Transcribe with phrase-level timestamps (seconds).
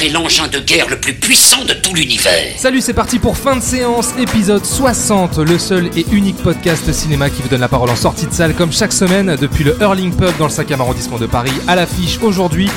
[0.00, 2.54] C'est l'engin de guerre le plus puissant de tout l'univers.
[2.56, 7.28] Salut, c'est parti pour fin de séance, épisode 60, le seul et unique podcast cinéma
[7.28, 10.16] qui vous donne la parole en sortie de salle comme chaque semaine depuis le Hurling
[10.16, 12.70] Pub dans le 5e arrondissement de Paris à l'affiche aujourd'hui.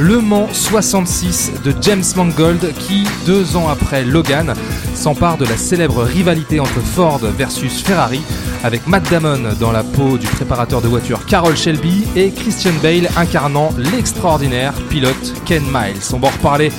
[0.00, 4.54] Le Mans 66 de James Mangold qui, deux ans après Logan,
[4.94, 8.20] s'empare de la célèbre rivalité entre Ford versus Ferrari
[8.62, 13.08] avec Matt Damon dans la peau du préparateur de voiture Carroll Shelby et Christian Bale
[13.16, 16.00] incarnant l'extraordinaire pilote Ken Miles.
[16.12, 16.70] On va en reparler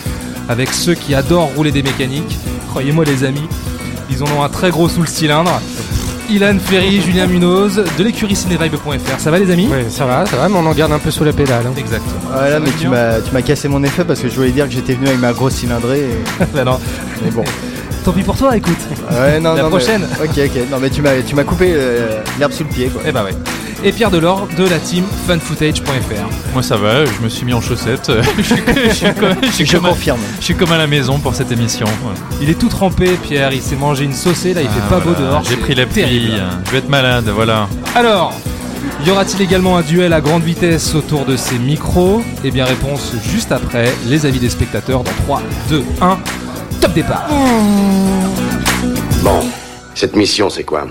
[0.48, 2.38] avec ceux qui adorent rouler des mécaniques.
[2.70, 3.50] Croyez-moi les amis,
[4.10, 5.60] ils en ont un très gros sous le cylindre.
[6.30, 9.20] Ilan Ferry, Julien Munoz, de l'écurie cinévibe.fr.
[9.20, 11.10] Ça va les amis Oui, ça va, ça va, mais on en garde un peu
[11.10, 11.66] sous la pédale.
[11.68, 11.74] hein.
[11.76, 12.20] Exactement.
[12.36, 14.52] Ouais, là, Ça mais tu m'as, tu m'as cassé mon effet parce que je voulais
[14.52, 16.02] dire que j'étais venu avec ma grosse cylindrée.
[16.02, 16.80] et- Bah non.
[17.24, 17.44] Mais bon.
[18.06, 18.78] Tant pis pour toi, écoute.
[19.12, 20.04] Ouais, non, La non, mais- prochaine.
[20.24, 20.62] Ok, ok.
[20.72, 23.02] Non, mais tu m'as, tu m'as coupé euh, l'herbe sous le pied, quoi.
[23.08, 23.34] Eh bah ouais.
[23.84, 26.54] Et Pierre Delors de la team funfootage.fr.
[26.54, 28.12] Moi ça va, je me suis mis en chaussettes.
[28.38, 28.56] je, suis,
[28.88, 30.20] je suis comme, je suis Je comme à, confirme.
[30.40, 31.86] je suis comme à la maison pour cette émission.
[32.42, 33.54] Il est tout trempé, Pierre.
[33.54, 34.54] Il s'est mangé une saucée.
[34.54, 35.44] Là, il fait Ah, pas beau dehors.
[35.48, 36.32] J'ai pris la pluie,
[36.66, 37.70] je vais être malade, voilà.
[37.96, 38.34] Alors,
[39.06, 42.22] y aura-t-il également un duel à grande vitesse autour de ces micros?
[42.44, 46.18] Eh bien, réponse juste après les avis des spectateurs dans 3, 2, 1.
[46.82, 47.28] Top départ.
[49.24, 49.40] Bon,
[49.96, 50.86] cette mission, c'est quoi?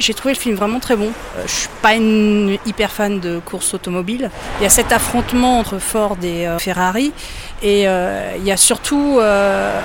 [0.00, 1.12] J'ai trouvé le film vraiment très bon.
[1.36, 4.28] Euh, je suis pas une hyper fan de course automobile.
[4.58, 7.12] Il y a cet affrontement entre Ford et euh, Ferrari
[7.62, 9.20] et euh, il y a surtout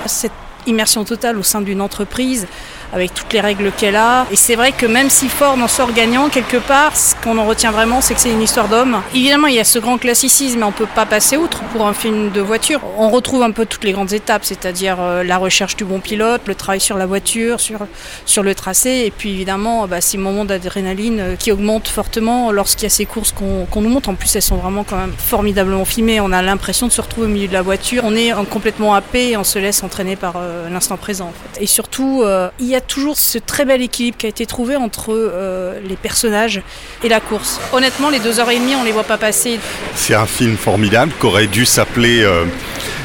[0.06, 0.32] cette
[0.66, 2.48] immersion totale au sein d'une entreprise
[2.92, 4.26] avec toutes les règles qu'elle a.
[4.30, 7.46] Et c'est vrai que même si Ford en sort gagnant quelque part, ce qu'on en
[7.46, 9.00] retient vraiment, c'est que c'est une histoire d'homme.
[9.14, 11.92] Évidemment, il y a ce grand classicisme, mais on peut pas passer outre pour un
[11.92, 12.80] film de voiture.
[12.98, 16.42] On retrouve un peu toutes les grandes étapes, c'est-à-dire euh, la recherche du bon pilote,
[16.46, 17.80] le travail sur la voiture, sur,
[18.26, 22.84] sur le tracé, et puis évidemment, bah, ces moments d'adrénaline euh, qui augmentent fortement lorsqu'il
[22.84, 24.08] y a ces courses qu'on nous montre.
[24.08, 26.20] En plus, elles sont vraiment quand même formidablement filmées.
[26.20, 28.02] On a l'impression de se retrouver au milieu de la voiture.
[28.04, 30.34] On est euh, complètement happé et on se laisse entraîner par
[30.70, 31.32] l'instant présent.
[31.60, 32.24] Et surtout,
[32.58, 35.96] il y a toujours ce très bel équilibre qui a été trouvé entre euh, les
[35.96, 36.62] personnages
[37.04, 37.60] et la course.
[37.72, 39.58] Honnêtement, les deux heures et demie, on les voit pas passer.
[39.94, 42.44] C'est un film formidable qui aurait dû s'appeler euh,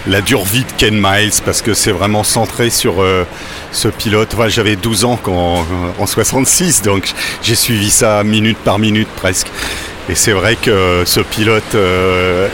[0.08, 3.26] La dure vie de Ken Miles parce que c'est vraiment centré sur euh,
[3.72, 4.36] ce pilote.
[4.48, 5.66] J'avais 12 ans quand,
[6.00, 9.48] en 66, donc j'ai suivi ça minute par minute presque.
[10.08, 11.76] Et c'est vrai que ce pilote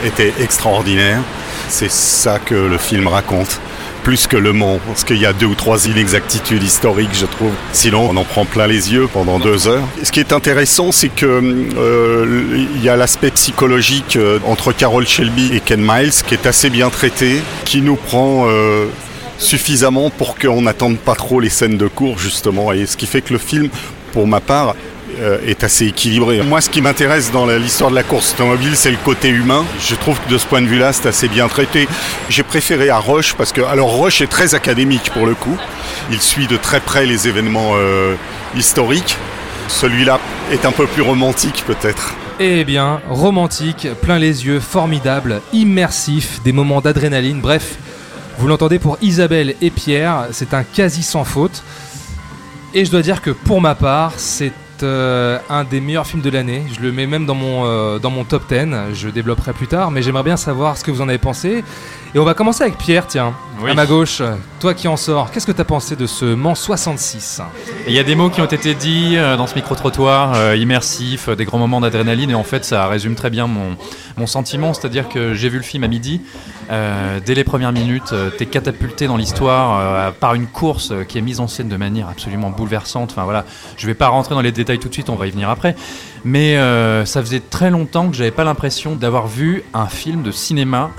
[0.06, 1.20] était extraordinaire.
[1.68, 3.60] C'est ça que le film raconte.
[4.04, 7.52] Plus que Le Mans, parce qu'il y a deux ou trois inexactitudes historiques, je trouve.
[7.72, 9.86] Sinon, on en prend plein les yeux pendant deux heures.
[10.02, 11.26] Ce qui est intéressant, c'est que
[11.76, 16.46] euh, il y a l'aspect psychologique euh, entre Carol Shelby et Ken Miles qui est
[16.46, 18.86] assez bien traité, qui nous prend euh,
[19.38, 22.72] suffisamment pour qu'on n'attende pas trop les scènes de cours, justement.
[22.72, 23.68] Et ce qui fait que le film,
[24.12, 24.74] pour ma part,
[25.22, 26.42] euh, est assez équilibré.
[26.42, 29.64] Moi, ce qui m'intéresse dans l'histoire de la course automobile, c'est le côté humain.
[29.80, 31.88] Je trouve que de ce point de vue-là, c'est assez bien traité.
[32.28, 35.56] J'ai préféré à Rush parce que, alors Rush est très académique pour le coup.
[36.10, 38.14] Il suit de très près les événements euh,
[38.56, 39.16] historiques.
[39.68, 40.18] Celui-là
[40.50, 42.14] est un peu plus romantique peut-être.
[42.40, 47.76] Eh bien, romantique, plein les yeux, formidable, immersif, des moments d'adrénaline, bref,
[48.38, 51.62] vous l'entendez pour Isabelle et Pierre, c'est un quasi sans faute.
[52.74, 56.30] Et je dois dire que pour ma part, c'est euh, un des meilleurs films de
[56.30, 56.64] l'année.
[56.72, 58.94] Je le mets même dans mon, euh, dans mon top 10.
[58.94, 61.64] Je développerai plus tard, mais j'aimerais bien savoir ce que vous en avez pensé.
[62.14, 63.70] Et on va commencer avec Pierre, tiens, Oui.
[63.70, 64.20] à ma gauche.
[64.60, 67.40] Toi qui en sors, qu'est-ce que tu as pensé de ce Mans 66
[67.86, 70.54] Et Il y a des mots qui ont été dits euh, dans ce micro-trottoir, euh,
[70.54, 73.76] immersif, euh, des grands moments d'adrénaline, et en fait ça résume très bien mon,
[74.18, 76.20] mon sentiment, c'est-à-dire que j'ai vu le film à midi,
[76.70, 81.22] euh, dès les premières minutes, euh, t'es catapulté dans l'histoire par une course qui est
[81.22, 83.46] mise en scène de manière absolument bouleversante, enfin voilà,
[83.78, 85.76] je vais pas rentrer dans les détails tout de suite, on va y venir après,
[86.24, 90.30] mais euh, ça faisait très longtemps que j'avais pas l'impression d'avoir vu un film de
[90.30, 90.90] cinéma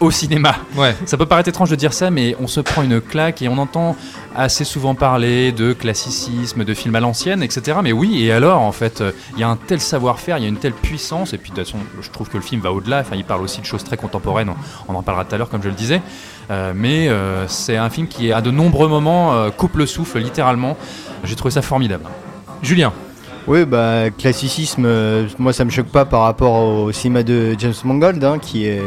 [0.00, 0.56] au cinéma.
[0.76, 0.94] Ouais.
[1.06, 3.58] Ça peut paraître étrange de dire ça, mais on se prend une claque et on
[3.58, 3.96] entend
[4.36, 7.78] assez souvent parler de classicisme, de films à l'ancienne, etc.
[7.82, 10.44] Mais oui, et alors, en fait, euh, il y a un tel savoir-faire, il y
[10.44, 12.72] a une telle puissance, et puis de toute façon, je trouve que le film va
[12.72, 14.52] au-delà, enfin, il parle aussi de choses très contemporaines,
[14.88, 16.00] on, en parlera tout à l'heure, comme je le disais.
[16.50, 20.76] Euh, mais euh, c'est un film qui, à de nombreux moments, coupe le souffle, littéralement.
[21.24, 22.04] J'ai trouvé ça formidable.
[22.62, 22.92] Julien
[23.48, 27.72] Oui, bah, classicisme, euh, moi ça me choque pas par rapport au cinéma de James
[27.82, 28.82] Mangold, hein, qui est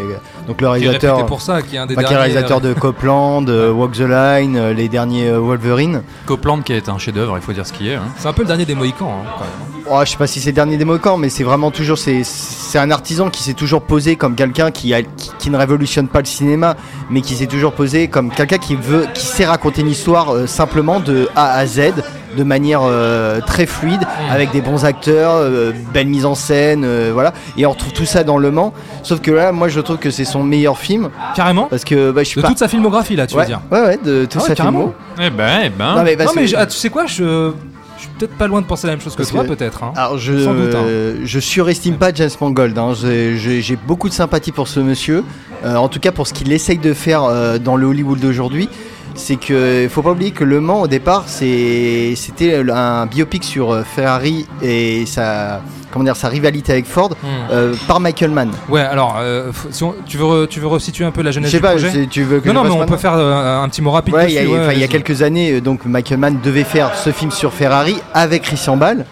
[0.47, 1.15] donc le qui est réalisateur.
[1.15, 2.17] réputé pour ça, qui est un des qui est derniers.
[2.17, 6.03] réalisateur de Copland, euh, Walk the Line, euh, les derniers euh, Wolverine.
[6.27, 7.95] Copland qui est un chef-d'œuvre, il faut dire ce qui est.
[7.95, 8.03] hein.
[8.17, 9.83] C'est un peu le dernier des Mohicans, hein, quand même.
[9.89, 12.23] Oh, je sais pas si c'est le dernier des Mohicans, mais c'est vraiment toujours c'est
[12.23, 16.07] c'est un artisan qui s'est toujours posé comme quelqu'un qui, a- qui qui ne révolutionne
[16.07, 16.75] pas le cinéma,
[17.09, 20.45] mais qui s'est toujours posé comme quelqu'un qui veut qui sait raconter une histoire euh,
[20.45, 21.93] simplement de A à Z
[22.37, 24.01] de manière euh, très fluide
[24.31, 27.33] avec des bons acteurs, euh, belle mise en scène, euh, voilà.
[27.57, 28.73] Et on retrouve tout ça dans Le Mans.
[29.03, 32.23] Sauf que là, moi, je trouve que c'est son meilleur film Carrément parce que bah,
[32.23, 32.47] je suis De pas.
[32.49, 34.55] toute sa filmographie, là, tu ouais, veux dire ouais, ouais, de tout Ah ouais, sa
[34.55, 34.93] filmo.
[35.21, 35.95] Eh ben, eh ben.
[35.95, 37.51] Non, mais parce Non, mais que- je- ah, tu sais quoi, je.
[37.97, 39.83] Je suis peut-être pas loin de penser la même chose que toi, peut-être.
[39.83, 39.93] hein.
[39.95, 41.19] Alors je, Sans doute, hein.
[41.23, 42.75] je surestime pas James Mangold.
[42.75, 42.93] hein.
[42.95, 45.23] J'ai- beaucoup de sympathie pour ce monsieur.
[45.63, 48.69] Euh, en tout cas pour ce qu'il essaye de faire euh, dans le Hollywood d'aujourd'hui.
[49.15, 53.83] C'est que faut pas oublier que Le Mans au départ c'était un biopic sur euh,
[53.83, 55.61] Ferrari et sa
[55.91, 57.27] comment dire sa rivalité avec Ford Hmm.
[57.51, 58.51] euh, par Michael Mann.
[58.69, 61.31] Ouais, alors, euh, faut- si on- tu, veux re- tu veux resituer un peu la
[61.31, 63.67] Je jeunesse du projet tu veux que Non, je non, mais on peut faire un
[63.67, 66.63] petit mot rapide Ouais, il y a, ouais, y quelques années, donc Michael Mann devait
[66.63, 69.05] faire ce film sur Ferrari avec Christian Bale,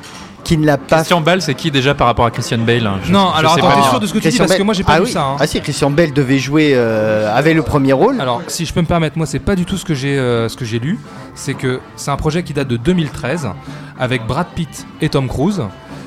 [0.50, 3.00] qui ne l'a pas Christian Bale, c'est qui déjà par rapport à Christian Bale hein?
[3.04, 4.54] Je- Non, je alors attends, pas t'es sûr de ce que tu dis Christian Parce
[4.54, 5.12] que Bale- moi, j'ai pas ah vu oui.
[5.12, 5.24] ça.
[5.24, 5.36] hein.
[5.40, 8.20] Ah si, Christian Bale devait jouer, euh, avait le premier rôle.
[8.20, 10.50] Alors, si je peux me permettre, moi, c'est pas du tout ce que j'ai euh,
[10.50, 10.98] ce que j'ai lu.
[11.36, 13.48] C'est que c'est un projet qui date de 2013
[14.00, 15.62] avec Brad Pitt et Tom Cruise.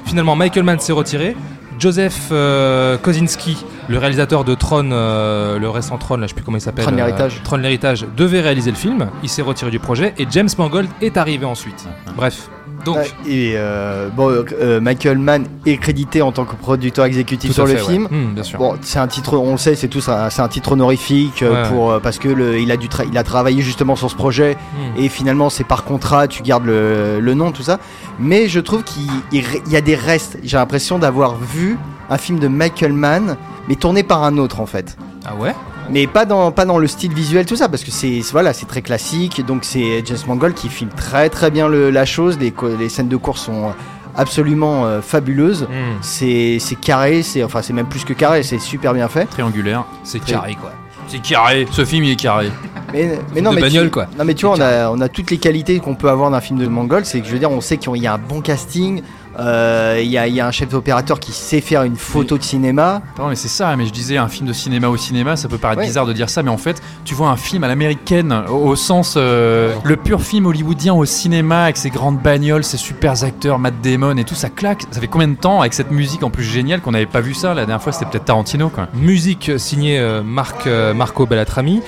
[0.07, 1.37] Finalement, Michael Mann s'est retiré.
[1.79, 3.57] Joseph euh, Kosinski,
[3.89, 6.85] le réalisateur de Tron, euh, le récent Tron, là, je sais plus comment il s'appelle.
[6.85, 7.41] Tron, euh, l'héritage.
[7.43, 9.09] Tron l'héritage devait réaliser le film.
[9.23, 11.87] Il s'est retiré du projet et James Mangold est arrivé ensuite.
[12.17, 12.49] Bref,
[12.85, 12.99] donc.
[13.27, 14.29] Et euh, bon,
[14.61, 18.05] euh, Michael Mann est crédité en tant que producteur exécutif sur le fait, film.
[18.11, 18.17] ouais.
[18.17, 18.59] Hmm, bien sûr.
[18.59, 21.69] Bon, c'est un titre, on le sait, c'est tout c'est un titre honorifique euh, Ouais.
[21.69, 22.77] pour parce que le, il a
[23.11, 25.01] il a travaillé justement sur ce projet Hmm.
[25.03, 27.79] et finalement c'est par contrat, tu gardes le, le nom, tout ça.
[28.19, 29.03] Mais je trouve qu'il
[29.33, 30.39] il il y a des restes.
[30.43, 31.79] J'ai l'impression d'avoir vu
[32.11, 33.37] un film de Michael Mann,
[33.69, 34.97] mais tourné par un autre en fait.
[35.25, 35.55] Ah ouais?
[35.91, 38.67] Mais pas dans, pas dans le style visuel, tout ça, parce que c'est voilà, c'est
[38.67, 39.45] très classique.
[39.47, 42.39] Donc c'est James Mangold qui filme très très bien le- la chose.
[42.39, 43.73] Les, les scènes de course sont
[44.17, 45.65] absolument euh, fabuleuses.
[45.65, 45.99] Hmm.
[46.01, 49.27] C'est c'est carré, c'est enfin c'est même plus que carré, c'est super bien fait.
[49.27, 49.85] Triangulaire.
[50.05, 50.73] C'est carré, quoi.
[51.09, 51.67] C'est carré.
[51.71, 52.51] Ce film, il est carré.
[52.95, 54.07] Mais, non, de mais bagnole, tu, quoi.
[54.19, 56.43] Non mais tu vois, on a, on a toutes les qualités qu'on peut avoir d'un
[56.43, 57.07] film de Mangold.
[57.07, 59.01] C'est que je veux dire, on sait qu'il y a un bon casting.
[59.39, 62.37] Euh, Il y, a, il y a un chef d'opérateur qui sait faire une photo
[62.39, 63.03] de cinéma.
[63.19, 65.59] Non, mais c'est ça, mais je disais un film de cinéma au cinéma, ça peut
[65.59, 65.87] paraître Ouais.
[65.87, 68.77] bizarre de dire ça, mais en fait, tu vois un film à l'américaine, au, au
[68.77, 69.15] sens.
[69.17, 73.75] euh, le pur film hollywoodien au cinéma, avec ses grandes bagnoles, ses super acteurs, Matt
[73.83, 74.83] Damon et tout, ça claque.
[74.91, 77.35] Ça fait combien de temps, avec cette musique en plus géniale, qu'on n'avait pas vu
[77.35, 78.89] ça La dernière fois, c'était peut-être Tarantino, quoi.
[78.95, 81.81] Musique signée euh, Marc, euh, Marco Beltrami.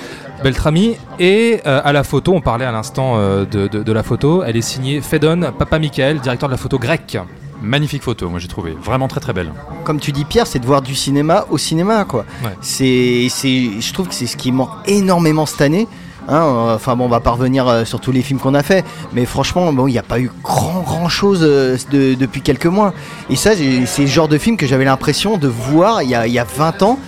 [0.43, 4.03] Beltrami et euh, à la photo, on parlait à l'instant euh, de, de- de la
[4.03, 7.17] photo, elle est signée Fedon Papa Michael, directeur de la photo grecque.
[7.65, 8.77] Magnifique photo, moi j'ai trouvé.
[8.83, 9.53] Vraiment très très belle.
[9.85, 12.25] Comme tu dis Pierre, c'est de voir du cinéma au cinéma quoi.
[12.45, 12.51] Ouais.
[12.61, 15.89] C'est, c'est, je trouve que c'est ce qui manque énormément cette année.
[16.27, 18.83] Hein, enfin bon, on va pas revenir euh, sur tous les films qu'on a fait,
[19.13, 22.65] mais franchement, bon, il n'y a pas eu grand grand chose euh, de- depuis quelques
[22.65, 22.95] mois.
[23.29, 23.51] Et ça,
[23.87, 26.39] c'est le genre de film que j'avais l'impression de voir il y a, il y
[26.39, 26.99] a 20 ans,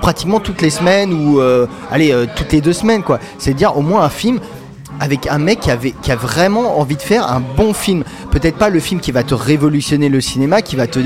[0.00, 3.18] pratiquement toutes les semaines ou euh, allez euh, toutes les deux semaines quoi.
[3.38, 4.38] C'est dire au moins un film
[5.00, 8.04] avec un mec qui, avait, qui a vraiment envie de faire un bon film.
[8.30, 10.98] Peut-être pas le film qui va te révolutionner le cinéma, qui va te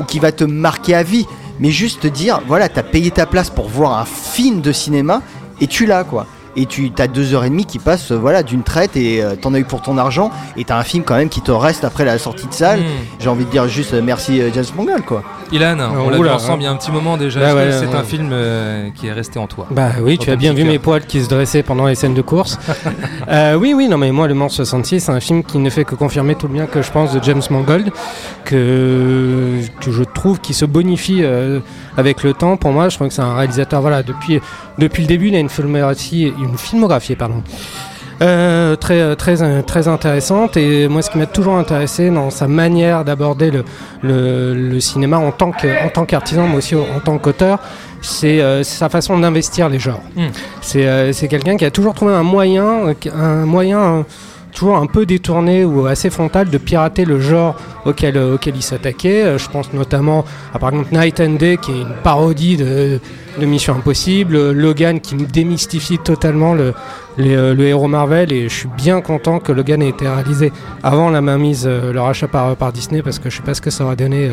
[0.00, 1.26] ou qui va te marquer à vie,
[1.60, 5.22] mais juste te dire voilà, t'as payé ta place pour voir un film de cinéma
[5.60, 6.26] et tu l'as quoi.
[6.56, 9.34] Et tu as deux heures et demie qui passent euh, voilà d'une traite et euh,
[9.34, 11.82] t'en as eu pour ton argent et t'as un film quand même qui te reste
[11.84, 12.80] après la sortie de salle.
[12.80, 13.18] Hmm.
[13.18, 15.24] J'ai envie de dire juste euh, merci euh, James Mangold quoi.
[15.54, 17.38] Ilan, on l'a vu oula, ensemble il y a un petit moment déjà.
[17.38, 17.94] Bah ouais, c'est ouais.
[17.94, 19.68] un film euh, qui est resté en toi.
[19.70, 22.22] Bah oui, tu as bien vu mes poils qui se dressaient pendant les scènes de
[22.22, 22.58] course.
[23.26, 25.84] Euh, oui, oui, non, mais moi, Le Mans 66, c'est un film qui ne fait
[25.84, 27.90] que confirmer tout le bien que je pense de James Mangold,
[28.44, 31.60] que, que je trouve qui se bonifie euh,
[31.96, 32.58] avec le temps.
[32.58, 34.40] Pour moi, je trouve que c'est un réalisateur, voilà, depuis,
[34.78, 37.42] depuis le début, il a une filmographie, une filmographie pardon,
[38.22, 40.56] euh, très, très, très intéressante.
[40.56, 43.64] Et moi, ce qui m'a toujours intéressé dans sa manière d'aborder le,
[44.02, 47.58] le, le cinéma en tant que- en tant qu'artisan, mais aussi en tant qu'auteur,
[48.00, 50.02] c'est euh, sa façon d'investir les genres.
[50.16, 50.22] Mm.
[50.60, 54.02] C'est euh, c'est quelqu'un qui a toujours trouvé un moyen, euh, un moyen euh,
[54.54, 58.62] toujours un peu détourné ou assez frontal de pirater le genre auquel, euh, auquel il
[58.62, 59.24] s'attaquait.
[59.24, 63.00] Euh, je pense notamment à par exemple Night and Day qui est une parodie de,
[63.38, 66.72] Mission Impossible, euh, Logan qui démystifie totalement le,
[67.16, 70.52] le héros Marvel et je suis bien content que Logan ait été réalisé
[70.84, 73.70] avant la mainmise, le rachat par, par Disney parce que je sais pas ce que
[73.70, 74.30] ça aurait donné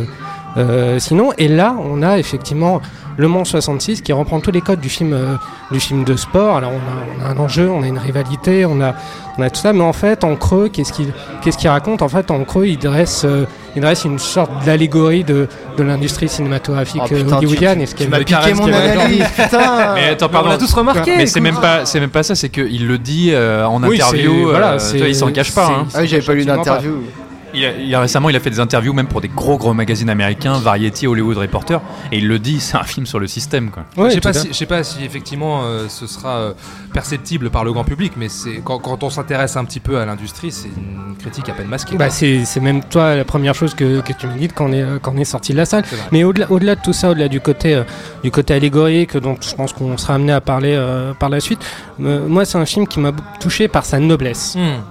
[1.00, 1.32] sinon.
[1.38, 2.80] Et là on a effectivement
[3.18, 5.36] le Mans 66 qui reprend tous les codes du film, euh,
[5.72, 6.58] du film de sport.
[6.58, 8.94] Alors on a, on a un enjeu, on a une rivalité, on a,
[9.38, 12.02] on a tout ça, mais en fait en creux, qu'est-ce qu'il qu'est-ce qu'il raconte?
[12.02, 16.28] En fait en creux il dresse, euh, il dresse une sorte d'allégorie de, de l'industrie
[16.30, 17.82] cinématographique Oh, euh, putain, tu- hollywoodienne.
[17.82, 19.94] et ce Tu m'as piqué caresse mon analyse, putain.
[19.96, 20.50] Mais attends, on pardon.
[20.50, 21.16] l'a tous remarqué.
[21.18, 23.96] Mais c'est même pas, c'est même pas ça, c'est qu'il le dit euh, en Oui,
[23.96, 24.32] interview.
[24.34, 24.78] c'est- euh, voilà,
[25.08, 25.68] il s'en cache pas.
[25.68, 25.88] hein.
[25.94, 27.04] Ah oui, j'avais pas lu d'interview.
[27.54, 29.74] Il a, il a récemment, il a fait des interviews même pour des gros gros
[29.74, 31.82] magazines américains, Variety, Hollywood Reporter,
[32.12, 33.72] et il le dit, c'est un film sur le système.
[33.72, 33.86] Quoi.
[34.10, 36.54] je sais pas, si, je sais pas si effectivement euh, ce sera euh,
[36.94, 40.06] perceptible par le grand public, mais c'est quand, quand on s'intéresse un petit peu à
[40.06, 41.98] l'industrie, c'est une critique à peine masquée.
[41.98, 44.74] Bah, c'est c'est même toi la première chose que, que tu me dis quand on
[44.74, 45.84] est, euh, quand on est sorti de la salle.
[46.12, 47.84] Mais au-delà au-delà de tout ça, au-delà du côté, euh,
[48.24, 51.60] du côté allégorique, dont je pense qu'on sera amené à parler euh, par la suite,
[52.02, 54.56] euh, moi c'est un film qui m'a beaucoup touché par sa noblesse.
[54.56, 54.82] Hmm.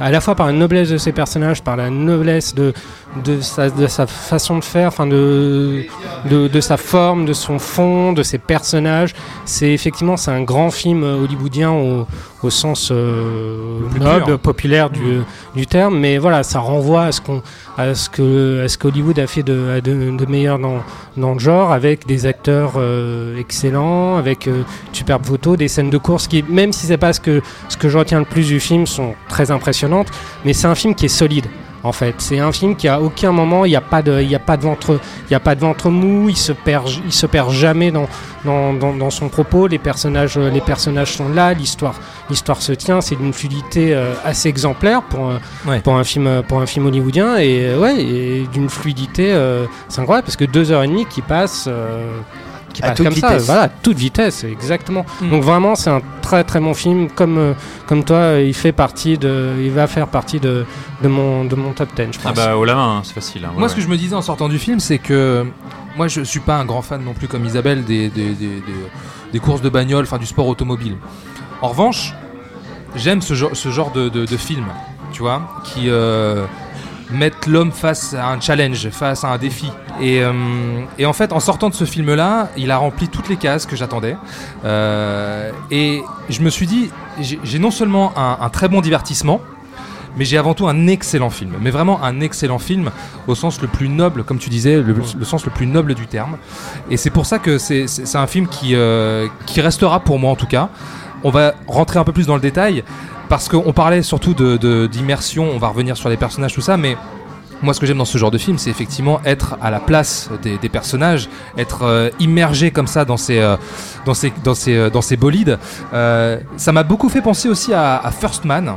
[0.00, 2.72] À la fois par la noblesse de ses personnages, par la noblesse de,
[3.24, 5.84] de, sa, de sa façon de faire, enfin de,
[6.30, 9.14] de, de sa forme, de son fond, de ses personnages.
[9.44, 12.06] C'est effectivement c'est un grand film euh, hollywoodien au,
[12.42, 15.20] au sens euh, noble, populaire du,
[15.56, 17.42] du terme, mais voilà, ça renvoie à ce qu'on
[17.78, 20.82] à ce que à ce qu'Hollywood a fait de, meilleur dans,
[21.16, 26.26] le genre, avec des acteurs euh, excellents, avec euh, superbes photos, des scènes de course
[26.26, 28.84] qui, même si c'est pas ce que ce que je retiens le plus du film,
[28.86, 30.08] sont très impressionnantes,
[30.44, 31.46] mais c'est un film qui est solide.
[31.84, 34.34] En fait, c'est un film qui à aucun moment il n'y a pas de, il
[34.34, 36.28] a pas de ventre, il y a pas de ventre mou.
[36.28, 38.08] Il se perd, il se perd jamais dans,
[38.44, 39.68] dans, dans, dans son propos.
[39.68, 41.54] Les personnages, euh, les personnages sont là.
[41.54, 41.94] L'histoire,
[42.30, 43.00] l'histoire se tient.
[43.00, 45.80] C'est d'une fluidité euh, assez exemplaire pour un, Ouais.
[45.80, 50.00] pour un film, pour un film hollywoodien et euh, ouais, et d'une fluidité, euh, c'est
[50.00, 51.66] incroyable parce que deux heures et demie qui passent.
[51.68, 52.18] euh,
[52.72, 53.46] qui À toute comme ça, vitesse.
[53.46, 55.04] voilà, à toute vitesse, exactement.
[55.20, 55.30] Mm.
[55.30, 57.08] Donc vraiment, c'est un très très bon film.
[57.10, 57.52] Comme euh,
[57.86, 60.64] comme toi, il fait partie de, il va faire partie de,
[61.02, 62.26] de mon de mon top 10, je pense.
[62.26, 63.44] Ah bah, au la main, hein, c'est facile.
[63.44, 65.46] hein, ouais, Moi, ce que je me disais en sortant du film, c'est que
[65.96, 68.62] moi, je suis pas un grand fan non plus comme Isabelle des, des, des, des-
[69.32, 70.96] des courses de bagnole, enfin du sport automobile.
[71.60, 72.14] En revanche,
[72.96, 74.64] j'aime ce genre, ce genre de, de, de film,
[75.12, 76.44] tu vois, qui euh,
[77.10, 79.70] mettent l'homme face à un challenge, face à un défi.
[80.00, 80.32] Et, euh,
[80.98, 83.76] et en fait, en sortant de ce film-là, il a rempli toutes les cases que
[83.76, 84.16] j'attendais.
[84.64, 89.40] Euh, et je me suis dit, j'ai non seulement un, très bon divertissement,
[90.16, 91.54] mais j'ai avant tout un excellent film.
[91.60, 92.90] Mais vraiment un excellent film
[93.26, 96.06] au sens le plus noble, comme tu disais, le, le sens le plus noble du
[96.06, 96.36] terme.
[96.90, 100.36] Et c'est pour ça que c'est un film qui, euh, qui restera pour moi en
[100.36, 100.68] tout cas.
[101.24, 102.84] On va rentrer un peu plus dans le détail
[103.28, 104.34] parce qu'on parlait surtout
[104.88, 106.96] d'immersion, on va revenir sur les personnages, tout ça, mais
[107.62, 110.30] moi ce que j'aime dans ce genre de film, c'est effectivement être à la place
[110.42, 113.56] des, personnages, être euh, immergé comme ça dans ces, euh,
[114.04, 115.58] dans ces, dans ces, euh, dans ces bolides.
[115.92, 118.76] Ça m'a beaucoup fait penser aussi à First Man,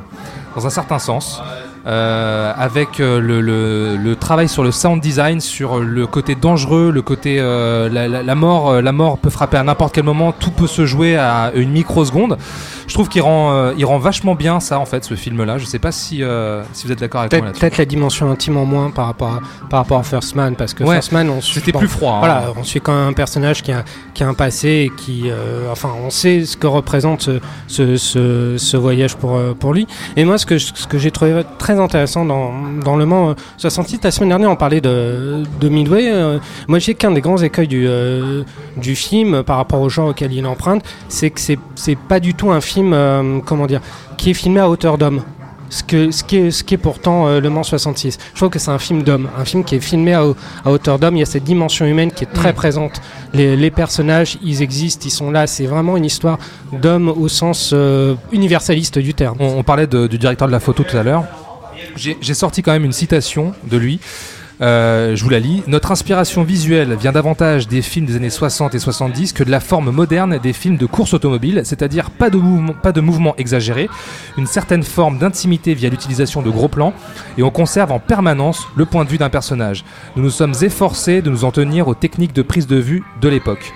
[0.55, 1.41] dans un certain sens.
[1.87, 6.91] Euh, avec euh, le, le- le travail sur le sound design, sur le côté dangereux,
[6.91, 10.31] le côté euh, la, la- la mort, la mort peut frapper à n'importe quel moment,
[10.31, 12.37] tout peut se jouer à une microseconde.
[12.87, 15.57] Je trouve qu'il rend, euh, il rend vachement bien ça en fait, ce film-là.
[15.57, 16.23] Je sais pas si,
[16.73, 19.39] si vous êtes d'accord avec moi Peut-être la dimension intime en moins par rapport à,
[19.69, 21.87] par rapport à First Man parce que Ouais, First Man on suit- C'était bon, plus
[21.87, 22.13] froid.
[22.15, 22.19] hein.
[22.19, 23.83] Voilà, on suit quand même un personnage qui a,
[24.13, 25.29] qui a un passé et qui,
[25.71, 29.87] enfin, on sait ce que représente ce, ce, ce, ce voyage pour, pour lui.
[30.17, 32.51] Et moi, ce que, ce que j'ai trouvé très intéressant dans,
[32.83, 36.11] dans Le Mans euh, 66, la semaine dernière, on parlait de, de Midway.
[36.11, 38.43] euh, moi, j'ai qu'un des grands écueils du, euh,
[38.77, 42.51] du film par rapport au genre auquel il emprunte, c'est que c'est pas du tout
[42.51, 43.81] un film, euh, comment dire,
[44.17, 45.21] qui est filmé à hauteur d'homme.
[45.73, 48.17] Ce, que, ce, qui est, ce qui est pourtant euh, Le Mans 66.
[48.33, 50.23] Je trouve que c'est un film d'homme, un film qui est filmé à,
[50.65, 51.15] à hauteur d'homme.
[51.15, 52.55] Il y a cette dimension humaine qui est très Mm.
[52.55, 53.01] présente.
[53.33, 55.47] Les, les personnages, ils existent, ils sont là.
[55.47, 56.39] C'est vraiment une histoire
[56.73, 59.37] d'homme au sens euh, universaliste du terme.
[59.39, 61.23] On, on parlait de- du directeur de la photo tout à l'heure.
[61.95, 63.99] J'ai sorti quand même une citation de lui.
[64.61, 65.63] Euh, je vous la lis.
[65.65, 69.59] Notre inspiration visuelle vient davantage des films des années 60 et 70 que de la
[69.59, 73.89] forme moderne des films de course automobile, c'est-à-dire pas de mouvement, exagéré,
[74.37, 76.93] une certaine forme d'intimité via l'utilisation de gros plans,
[77.39, 79.83] et on conserve en permanence le point de vue d'un personnage.
[80.15, 83.29] Nous nous sommes efforcés de nous en tenir aux techniques de prise de vue de
[83.29, 83.73] l'époque.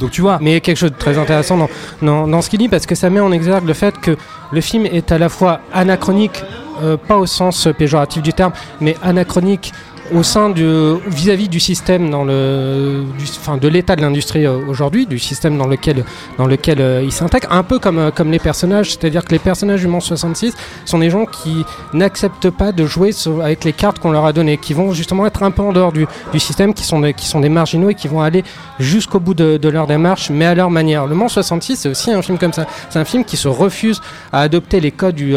[0.00, 1.68] Donc tu vois, Mais quelque chose de très intéressant dans,
[2.00, 4.16] dans, dans ce qu'il dit parce que ça met en exergue le fait que
[4.50, 6.42] le film est à la fois anachronique,
[6.82, 9.72] euh, pas au sens péjoratif du terme, mais anachronique
[10.14, 10.66] au sein du
[11.06, 13.04] vis-à-vis du système dans le
[13.38, 16.04] enfin de l'état de l'industrie euh, aujourd'hui du système dans lequel
[16.38, 18.90] dans lequel euh, il s'intègre un peu comme comme les personnages.
[18.90, 23.10] C'est-à-dire que les personnages du Mans 66 sont des gens qui n'acceptent pas de jouer
[23.42, 25.92] avec les cartes qu'on leur a données qui vont justement être un peu en dehors
[25.92, 26.06] du,
[26.38, 28.42] système qui sont des, qui sont des marginaux et qui vont aller
[28.80, 31.06] jusqu'au bout de, leur démarche mais à leur manière.
[31.06, 32.66] Le Mans 66 c'est aussi un film comme ça.
[32.90, 34.00] C'est un film qui se refuse
[34.32, 35.34] à adopter les codes du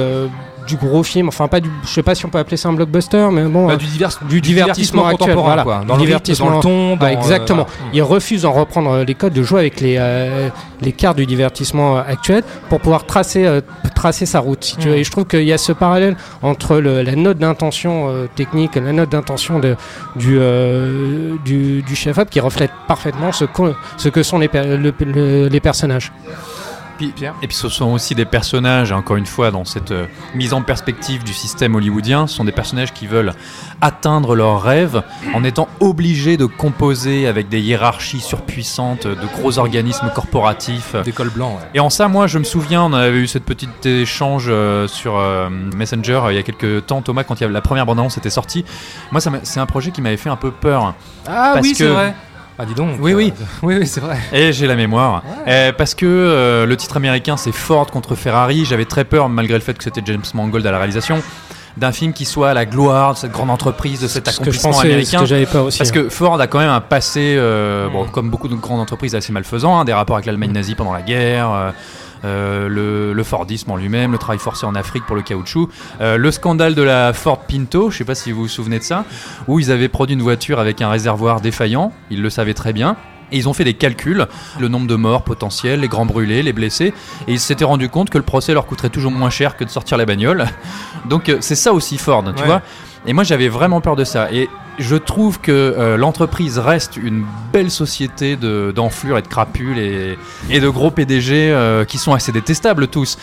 [0.68, 2.74] du gros film, enfin pas du, je sais pas si on peut appeler ça un
[2.74, 5.64] blockbuster, mais bon, bah, euh, du, divers- du divertissement actuel, contemporain, voilà.
[5.64, 5.80] quoi.
[5.82, 7.64] Du Dans divertissement- dans le ton, dans, ah, exactement.
[7.64, 7.90] euh.
[7.94, 10.50] Il refuse d'en reprendre euh, les codes, de jouer avec les, euh,
[10.82, 13.60] les cartes du divertissement actuel pour pouvoir tracer,
[13.96, 14.64] tracer sa route.
[14.64, 14.92] Si tu Mm.
[14.92, 14.98] veux.
[14.98, 18.92] Et je trouve qu'il y a ce parallèle entre le- la note d'intention technique, la
[18.94, 19.76] note d'intention de-
[20.16, 20.40] du,
[21.46, 25.48] du, du chef-op qui reflète parfaitement ce, qu'ont- ce que sont les, per- le- le-
[25.48, 26.12] les personnages.
[26.98, 30.54] Puis, et puis ce sont aussi des personnages, encore une fois, dans cette euh, mise
[30.54, 33.34] en perspective du système hollywoodien, ce sont des personnages qui veulent
[33.82, 40.10] atteindre leurs rêves en étant obligés de composer avec des hiérarchies surpuissantes, de gros organismes
[40.14, 40.96] corporatifs.
[41.04, 41.58] Des cols blancs.
[41.58, 41.70] ouais.
[41.74, 45.18] Et en ça, moi, je me souviens, on avait eu cette petite échange euh, sur
[45.18, 48.18] euh, Messenger il y a quelques temps, Thomas, quand il y avait la première bande-annonce
[48.18, 48.66] était sortie.
[49.12, 50.94] Moi, c'est un projet qui m'avait fait un peu peur.
[51.28, 52.16] Ah Parce oui, c'est vrai.
[52.58, 52.98] Ah dis donc.
[53.00, 53.34] Oui, euh, oui.
[53.64, 54.18] oui, oui, c'est vrai.
[54.34, 55.24] Et j'ai la mémoire.
[55.48, 58.64] Euh, parce que euh, le titre américain, c'est Ford contre Ferrari.
[58.66, 61.22] J'avais très peur, malgré le fait que c'était James Mangold à la réalisation,
[61.78, 64.88] d'un film qui soit à la gloire de cette grande entreprise, de cet accomplissement pensais,
[64.88, 65.26] américain.
[65.26, 65.78] que pas aussi.
[65.78, 65.94] Parce hein.
[65.94, 69.34] que Ford a quand même un passé, euh, bon, comme beaucoup de grandes entreprises, assez
[69.34, 71.72] malfaisant, hein, des rapports avec l'Allemagne nazie pendant la guerre, euh, euh,
[72.26, 75.70] le, le Fordisme en lui-même, le travail forcé en Afrique pour le caoutchouc,
[76.02, 78.84] euh, le scandale de la Ford Pinto, je sais pas si vous vous souvenez de
[78.84, 79.06] ça,
[79.48, 82.96] où ils avaient produit une voiture avec un réservoir défaillant, ils le savaient très bien.
[83.32, 84.28] Et ils ont fait des calculs,
[84.60, 86.94] le nombre de morts potentiels, les grands brûlés, les blessés,
[87.28, 89.70] et ils s'étaient rendu compte que le procès leur coûterait toujours moins cher que de
[89.70, 90.46] sortir la bagnole.
[91.10, 92.46] Donc euh, c'est ça aussi Ford, tu Ouais.
[92.48, 92.62] vois.
[93.08, 94.32] Et moi j'avais vraiment peur de ça.
[94.32, 94.48] Et
[94.80, 100.18] je trouve que euh, l'entreprise reste une belle société de- d'enflures et de crapules et,
[100.60, 103.18] de gros PDG euh, qui sont assez détestables tous.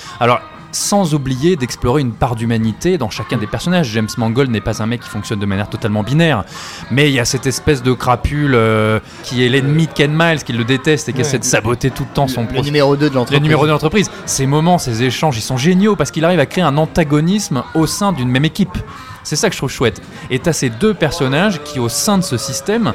[0.73, 3.89] Sans oublier d'explorer une part d'humanité dans chacun des personnages.
[3.91, 6.45] James Mangold n'est pas un mec qui fonctionne de manière totalement binaire,
[6.91, 10.43] mais il y a cette espèce de crapule euh, qui est l'ennemi de Ken Miles,
[10.45, 11.27] qui le déteste et qui Ouais.
[11.27, 12.63] essaie de saboter tout le temps son Le procès.
[12.63, 13.49] numéro 2 de Le l'entreprise.
[13.51, 14.11] de l'entreprise.
[14.27, 17.87] Ces moments, ces échanges, ils sont géniaux parce qu'il arrive à créer un antagonisme au
[17.87, 18.77] sein d'une même équipe.
[19.25, 20.01] C'est ça que je trouve chouette.
[20.31, 22.93] Et t'as ces deux personnages qui, au sein de ce système,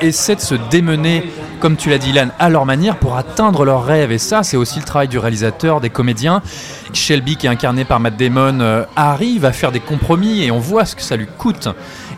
[0.00, 3.84] essaient de se démener, comme tu l'as dit, Ilan, à leur manière pour atteindre leurs
[3.84, 4.12] rêves.
[4.12, 6.42] Et ça, c'est aussi le travail du réalisateur, des comédiens.
[6.92, 10.58] Shelby, qui est incarné par Matt Damon, euh, arrive à faire des compromis et on
[10.58, 11.68] voit ce que ça lui coûte.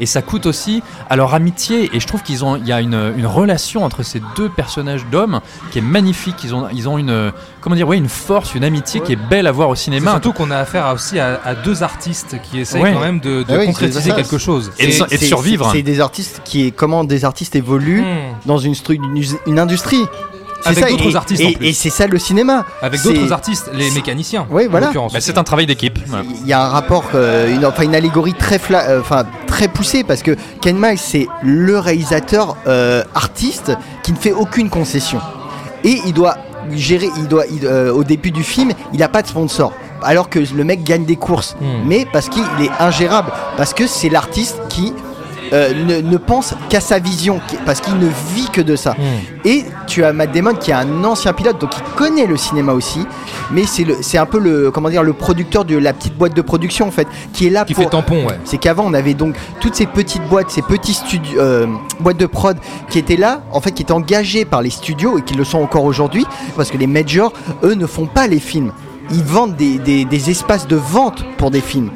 [0.00, 1.90] Et ça coûte aussi à leur amitié.
[1.92, 5.40] Et je trouve qu'ils ont, il y a une, relation entre ces deux personnages d'hommes
[5.70, 6.44] qui est magnifique.
[6.44, 7.32] Ils ont une,
[7.68, 10.12] comment dire, ouais, une force, une amitié qui est belle à voir au cinéma.
[10.12, 12.94] surtout qu'on a affaire à- aussi à, à deux artistes qui essayent Ouais.
[12.94, 14.72] quand même de, de Ah oui, concrétiser quelque chose.
[14.78, 15.68] Et de- et survivre.
[15.70, 18.36] C'est des artistes qui, comment des artistes évoluent Hmm.
[18.46, 20.00] dans une, une, une industrie.
[20.62, 21.66] C'est Avec ça, d'autres et- artistes, en Et, plus.
[21.66, 22.64] et c'est ça le cinéma.
[22.80, 24.46] Avec d'autres artistes, les mécaniciens.
[24.50, 24.86] Oui, en voilà.
[24.86, 25.12] l'occurrence.
[25.12, 25.98] Bah, c'est un travail d'équipe.
[26.40, 29.68] Il y a un rapport, euh, une, enfin une allégorie très, fla- euh, enfin, très
[29.68, 35.20] poussée parce que Ken Miles c'est le réalisateur euh, artiste qui ne fait aucune concession
[35.84, 36.36] et il doit
[36.76, 39.72] gérer, il doit, il- euh, au début du film, il n'a pas de sponsor.
[40.02, 41.86] Alors que le mec gagne des courses, Hmm.
[41.88, 44.92] mais parce qu'il est ingérable, parce que c'est l'artiste qui
[45.52, 48.92] euh, ne, ne pense qu'à sa vision, parce qu'il ne vit que de ça.
[48.92, 49.46] Hmm.
[49.46, 52.72] Et tu as Matt Damon qui est un ancien pilote, donc il connaît le cinéma
[52.72, 53.06] aussi,
[53.50, 56.88] mais c'est un peu le comment dire le producteur de la petite boîte de production
[56.88, 57.84] en fait, qui est là Qui pour.
[57.84, 58.38] fait tampon, ouais.
[58.44, 61.66] C'est qu'avant on avait donc toutes ces petites boîtes, ces petits studios, euh,
[62.00, 62.56] boîtes de prod
[62.90, 65.58] qui étaient là, en fait qui étaient engagées par les studios et qui le sont
[65.58, 67.32] encore aujourd'hui, parce que les majors,
[67.62, 68.72] eux, ne font pas les films.
[69.10, 71.90] Ils vendent des, des- des espaces de vente pour des films.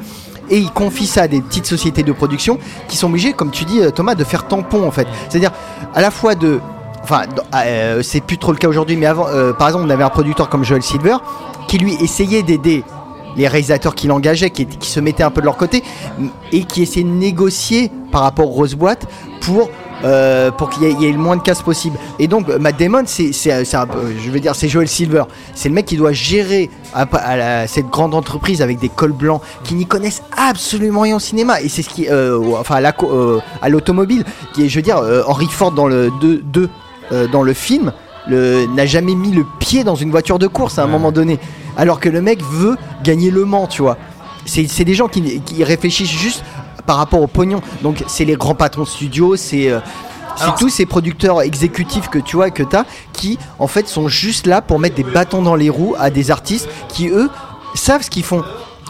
[0.53, 3.65] Et ils confient ça à des petites sociétés de production qui sont obligées, comme tu
[3.65, 5.07] dis euh, Thomas, de faire tampon en fait.
[5.27, 5.51] C'est-à-dire
[5.95, 6.59] à la fois de...
[7.01, 7.23] Enfin,
[7.55, 10.11] euh, c'est plus trop le cas aujourd'hui, mais avant, euh, par exemple, on avait un
[10.11, 11.17] producteur comme Joel Silver
[11.67, 12.83] qui lui essayait d'aider
[13.35, 15.83] les réalisateurs qui l'engageaient, qui, se mettaient un peu de leur côté,
[16.51, 19.07] et qui essayaient de négocier par rapport aux grosses boîtes
[19.41, 19.71] pour,
[20.03, 21.97] euh, pour qu'il y, ait- il y ait le moins de casse possible.
[22.19, 25.23] Et donc, euh, Matt Damon, c'est, peu- je veux dire, c'est Joel Silver.
[25.55, 29.13] C'est le mec qui doit gérer à, à la- cette grande entreprise avec des cols
[29.13, 31.61] blancs qui n'y connaissent absolument rien au cinéma.
[31.61, 33.39] Et c'est ce qui, euh, enfin, à, la euh,
[33.69, 36.69] l'automobile, qui est, je veux dire, euh, Henry Ford dans le 2,
[37.31, 37.91] dans le film,
[38.29, 40.91] n'a jamais mis le pied dans une voiture de course à un Ouais.
[40.91, 41.39] moment donné.
[41.77, 43.97] Alors que le mec veut gagner le Mans, tu vois.
[44.45, 46.43] C'est c'est des gens qui, qui réfléchissent juste
[46.85, 47.61] par rapport au pognon.
[47.81, 49.79] Donc c'est les grands patrons de studio, c'est euh,
[50.57, 54.47] tous ces producteurs exécutifs que tu vois que tu as qui en fait sont juste
[54.47, 57.29] là pour mettre des bâtons dans les roues à des artistes qui eux
[57.75, 58.43] savent ce qu'ils font.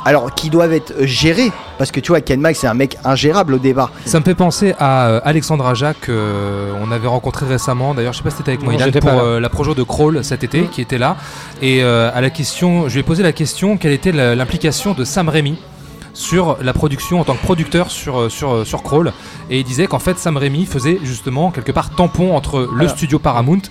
[0.06, 3.54] Alors qui doivent être gérés parce que tu vois Ken Mike c'est un mec ingérable
[3.54, 3.90] au départ.
[4.06, 7.94] Ça me fait penser à euh, Alexandre Aja que euh, on avait rencontré récemment.
[7.94, 9.74] D'ailleurs, je sais pas si c'était avec moi Non, Ilan, j'étais pour euh, la projo
[9.74, 11.16] de Crawl cet été, qui était là.
[11.62, 15.06] Et euh, à la question, je lui ai posé la question quelle était l'implication de
[15.06, 15.58] Sam Raimi
[16.14, 19.12] sur la production en tant que producteur sur euh, sur euh, sur Crawl.
[19.50, 22.92] Et il disait qu'en fait Sam Raimi faisait justement quelque part tampon entre le Alors.
[22.96, 23.62] studio Paramount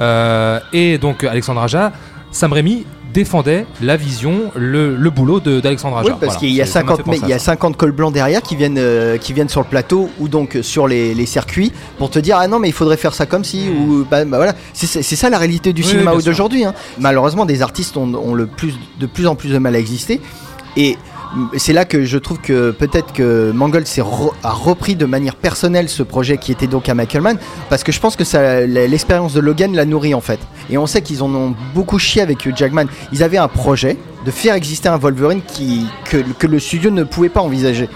[0.00, 1.92] euh, et donc Alexandre Aja.
[2.30, 6.06] Sam Raimi défendait la vision, le, le boulot d'Alexandre Aja.
[6.08, 6.38] Oui, parce Voilà.
[6.40, 7.52] qu'il y a C'est- ça m'a 50 fait penser mais il y a ça.
[7.52, 10.88] 50 cols blancs derrière qui viennent euh, qui viennent sur le plateau ou donc sur
[10.88, 13.68] les, les circuits pour te dire ah non mais il faudrait faire ça comme si
[13.68, 16.74] ou bah, bah, voilà c'est ça la réalité du Oui, cinéma oui, d'aujourd'hui hein.
[16.98, 20.20] malheureusement des artistes ont, ont le plus de plus en plus de mal à exister
[20.76, 20.98] et
[21.56, 25.88] c'est là que je trouve que peut-être que Mangold re- a repris de manière personnelle
[25.88, 28.24] ce projet qui était donc à Michael Mann, parce que je pense que
[28.66, 30.38] l'expérience de Logan l'a nourri en fait.
[30.70, 32.86] Et on sait qu'ils en ont beaucoup chié avec Hugh Jackman.
[33.12, 37.04] Ils avaient un projet de faire exister un Wolverine qui, que, que le studio ne
[37.04, 37.88] pouvait pas envisager.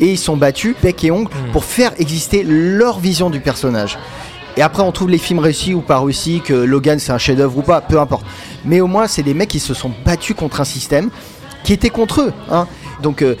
[0.00, 3.98] Et ils sont battus, bec et ongle, pour faire exister leur vision du personnage.
[4.56, 7.58] Et après, on trouve les films réussis ou pas réussis, que Logan c'est un chef-d'œuvre
[7.58, 8.24] ou pas, peu importe.
[8.64, 11.10] Mais au moins, c'est des mecs qui se sont battus contre un système
[11.68, 12.32] qui était contre eux.
[12.50, 12.66] Hein.
[13.02, 13.36] Donc, euh,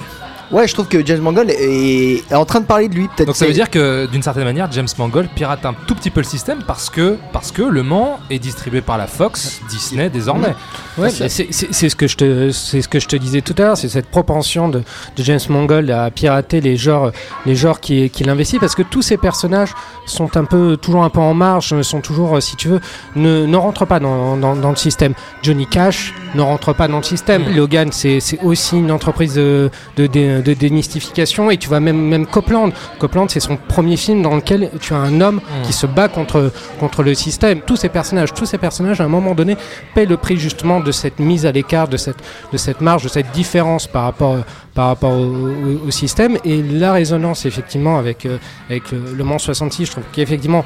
[0.50, 3.08] ouais, je trouve que James Mangold est, est en train de parler de lui.
[3.08, 6.10] Peut-être Donc ça veut dire que d'une certaine manière, James Mangold pirate un tout petit
[6.10, 10.10] peu le système parce que, parce que Le Mans est distribué par la Fox, Disney
[10.10, 10.54] désormais.
[10.96, 13.54] Ouais, c'est c'est- c'est ce que je te c'est ce que je te disais tout
[13.58, 14.80] à l'heure, c'est cette propension de,
[15.16, 17.12] de James Mangold à pirater les genres
[17.46, 19.72] les genres qui qu'il investit parce que tous ces personnages
[20.06, 22.80] sont un peu toujours un peu en marge, sont toujours euh, si tu veux
[23.14, 25.14] ne, ne rentrent pas dans, dans, dans le système.
[25.42, 27.44] Johnny Cash ne rentre pas dans le système.
[27.54, 30.06] Logan c'est c'est aussi une entreprise de de,
[30.40, 32.72] dé- de démystification et tu vois même même Copland.
[32.98, 36.52] Copland c'est son premier film dans lequel tu as un homme qui se bat contre
[36.80, 37.60] contre le système.
[37.60, 39.56] Tous ces personnages, tous ces personnages à un moment donné
[39.94, 42.18] paient le prix justement de cette mise à l'écart, de cette,
[42.52, 44.36] de cette marge, de cette différence par rapport,
[44.74, 46.36] par rapport au, au- au système.
[46.44, 48.38] Et la résonance, effectivement, avec, euh,
[48.70, 50.64] avec le, le Mans 66, je trouve qu'effectivement,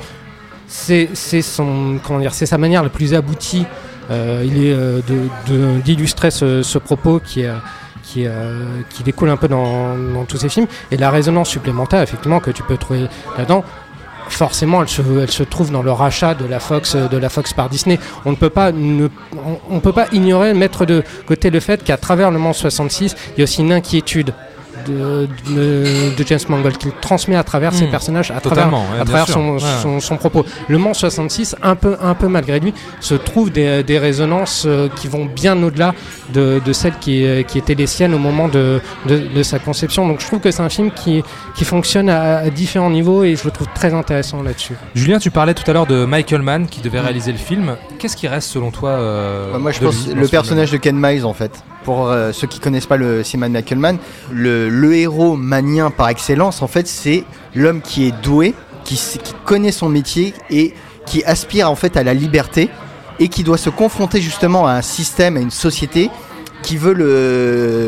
[0.66, 3.66] c'est c'est son comment dire, c'est sa manière la plus aboutie.
[4.10, 7.54] euh, il est euh, de- de- d'illustrer ce, ce propos qui est euh,
[8.12, 10.66] qui, euh, qui découle un peu dans, tous ces films.
[10.90, 13.64] Et la résonance supplémentaire effectivement que tu peux trouver là-dedans
[14.28, 17.98] forcément elle se, trouve dans le rachat de la Fox de la Fox par Disney.
[18.24, 22.38] On ne peut pas peut pas ignorer mettre de côté le fait qu'à travers le
[22.38, 24.32] Mans 66 il y a aussi une inquiétude
[24.86, 27.90] de, de, de James Mangold qu'il transmet à travers ses Mm.
[27.90, 29.34] personnages à travers, ouais, à bien travers sûr.
[29.34, 29.60] son, Ouais.
[29.82, 33.82] son, son propos le Mans 66 un peu, un peu malgré lui se trouve des,
[33.82, 35.94] des résonances euh, qui vont bien au-delà
[36.32, 39.58] de, de celles qui, euh, qui étaient les siennes au moment de, de, de sa
[39.58, 41.22] conception donc je trouve que c'est un film qui,
[41.54, 45.30] qui fonctionne à, à différents niveaux et je le trouve très intéressant là-dessus Julien, tu
[45.30, 47.76] parlais tout à l'heure de Michael Mann qui devait réaliser le film.
[47.98, 51.24] Qu'est-ce qui reste selon toi euh, Ouais, moi, je pense le personnage de Ken Miles,
[51.24, 51.62] en fait.
[51.84, 53.98] Pour euh, ceux qui connaissent pas le cinéma de
[54.32, 59.00] le, héros manien par excellence, en fait, c'est l'homme qui est doué, qui,
[59.44, 60.74] connaît son métier et
[61.06, 62.70] qui aspire en fait à la liberté
[63.18, 66.10] et qui doit se confronter justement à un système, à une société
[66.62, 66.92] qui veut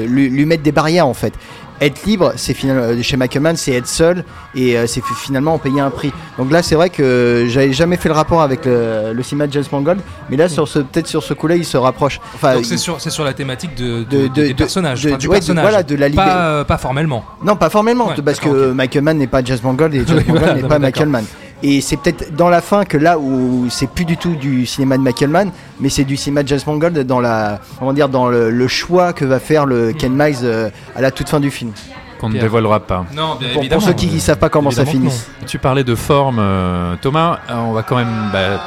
[0.07, 1.35] lui, lui mettre des barrières en fait.
[1.81, 5.55] Être libre, c'est finalement chez Michael Mann, c'est être seul et euh, c'est fi- finalement
[5.55, 6.13] en payer un prix.
[6.39, 9.53] Donc là, c'est vrai que j'avais jamais fait le rapport avec le, le cinéma de
[9.53, 12.21] James Mangold, mais là, sur ce, peut-être sur ce coup-là, il se rapproche.
[12.35, 12.79] Enfin, Donc c'est il-
[13.11, 15.63] sur, la thématique de, de- De- de- de- des de- personnages, du ouais, personnage.
[15.65, 17.25] voilà, de la pas, euh, pas formellement.
[17.45, 18.71] Non, pas formellement, Ouais, parce que.
[18.73, 21.25] Michael Mann n'est pas James Mangold et James Mangold voilà, n'est pas Michael Mann.
[21.67, 24.99] Et c'est peut-être dans la fin que là où c'est plus du tout du cinéma
[24.99, 25.51] de Michael Mann,
[25.81, 29.15] mais c'est du cinéma de James Mangold dans la, comment dire, dans le, le choix
[29.15, 31.73] que va faire le Ken Miles euh, à la toute fin du film.
[32.21, 33.07] qu'on ne dévoilera pas.
[33.15, 35.27] Non, bien Pour, pour ceux qui ne savent pas comment ça finisse.
[35.47, 37.39] Tu parlais de forme, euh, Thomas.
[37.49, 38.61] Euh, on va quand même bah,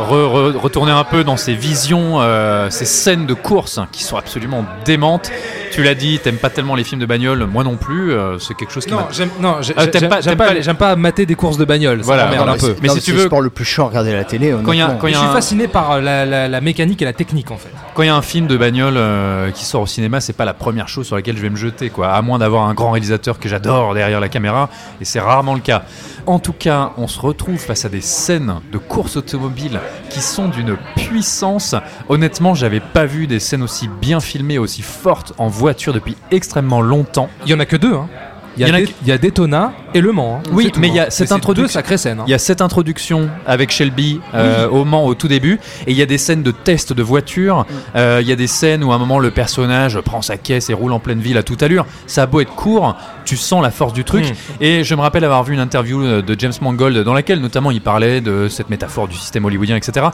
[0.00, 4.02] re- re- retourner un peu dans ces visions, euh, ces scènes de course hein, qui
[4.02, 5.30] sont absolument démentes.
[5.72, 8.12] Tu l'as dit, t'aimes pas tellement les films de bagnole, moi non plus.
[8.12, 9.08] euh, c'est quelque chose qui Non, m'a.
[9.10, 10.96] j'aime non, j'ai- Ah, t'aimes j'aime pas- j'aime t'aimes pas, pas les- les- j'aime pas
[10.96, 12.00] mater des courses de bagnole.
[12.02, 12.66] Voilà, ça m'emmerde un mais peu.
[12.66, 14.54] c'est- mais si tu veux- le sport le plus chiant à regarder à la télé.
[14.64, 15.00] Quand il y a- honnêtement.
[15.00, 17.04] quand il y Je a suis un- fasciné par euh, la, la- la mécanique et
[17.06, 17.70] la technique en fait.
[17.94, 20.44] Quand il y a un film de bagnole euh, qui sort au cinéma, c'est pas
[20.44, 22.10] la première chose sur laquelle je vais me jeter, quoi.
[22.12, 24.68] À moins d'avoir un grand réalisateur que j'adore derrière la caméra,
[25.00, 25.82] et c'est rarement le cas.
[26.26, 29.80] En tout cas, on se retrouve face à des scènes de course automobile
[30.10, 31.74] qui sont d'une puissance.
[32.08, 36.80] Honnêtement, j'avais pas vu des scènes aussi bien filmées, aussi fortes en voiture depuis extrêmement
[36.82, 37.28] longtemps.
[37.46, 37.94] Il y en a que deux.
[37.94, 38.08] Hein.
[38.56, 40.12] Il y, a Il y en a Dé- que- il y a Daytona et Le
[40.12, 40.40] Mans.
[40.44, 40.48] hein.
[40.52, 41.06] Oui, mais il y a hein.
[41.10, 42.20] cette introduction- deux sacrées scènes.
[42.20, 42.24] hein.
[42.26, 45.96] Il y a cette introduction avec Shelby euh, au Mans au tout début, et il
[45.96, 47.66] y a des scènes de test de voiture.
[47.96, 50.70] Euh, il y a des scènes où à un moment le personnage prend sa caisse
[50.70, 51.86] et roule en pleine ville à toute allure.
[52.06, 54.24] Ça a beau être court, tu sens la force du truc.
[54.24, 54.32] Mm.
[54.62, 57.70] Et je me rappelle avoir vu une interview euh, de James Mangold dans laquelle notamment
[57.70, 60.06] il parlait de cette métaphore du système hollywoodien, etc.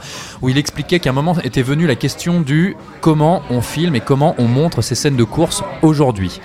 [0.43, 4.01] Où il expliquait qu'à un moment était venue la question du comment on filme et
[4.01, 6.41] comment on montre ces scènes de course aujourd'hui.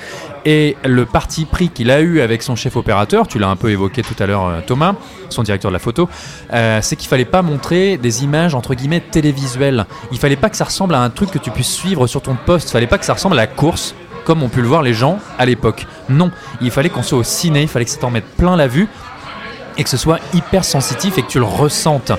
[0.46, 3.70] Et le parti pris qu'il a eu avec son chef opérateur, tu l'as un peu
[3.70, 4.96] évoqué tout à l'heure euh, Thomas,
[5.30, 6.10] son directeur de la photo,
[6.54, 9.86] euh, c'est qu'il fallait pas montrer des images entre guillemets télévisuelles.
[10.12, 12.36] Il fallait pas que ça ressemble à un truc que tu puisses suivre sur ton
[12.36, 12.70] poste.
[12.70, 14.94] Il fallait pas que ça ressemble à la course comme ont pu le voir les
[14.94, 15.86] gens à l'époque.
[16.10, 16.32] Non,
[16.62, 18.88] il fallait qu'on soit au ciné, il fallait que ça t'en mette plein la vue.
[19.76, 22.12] et que ce soit hyper sensitif et que tu le ressentes.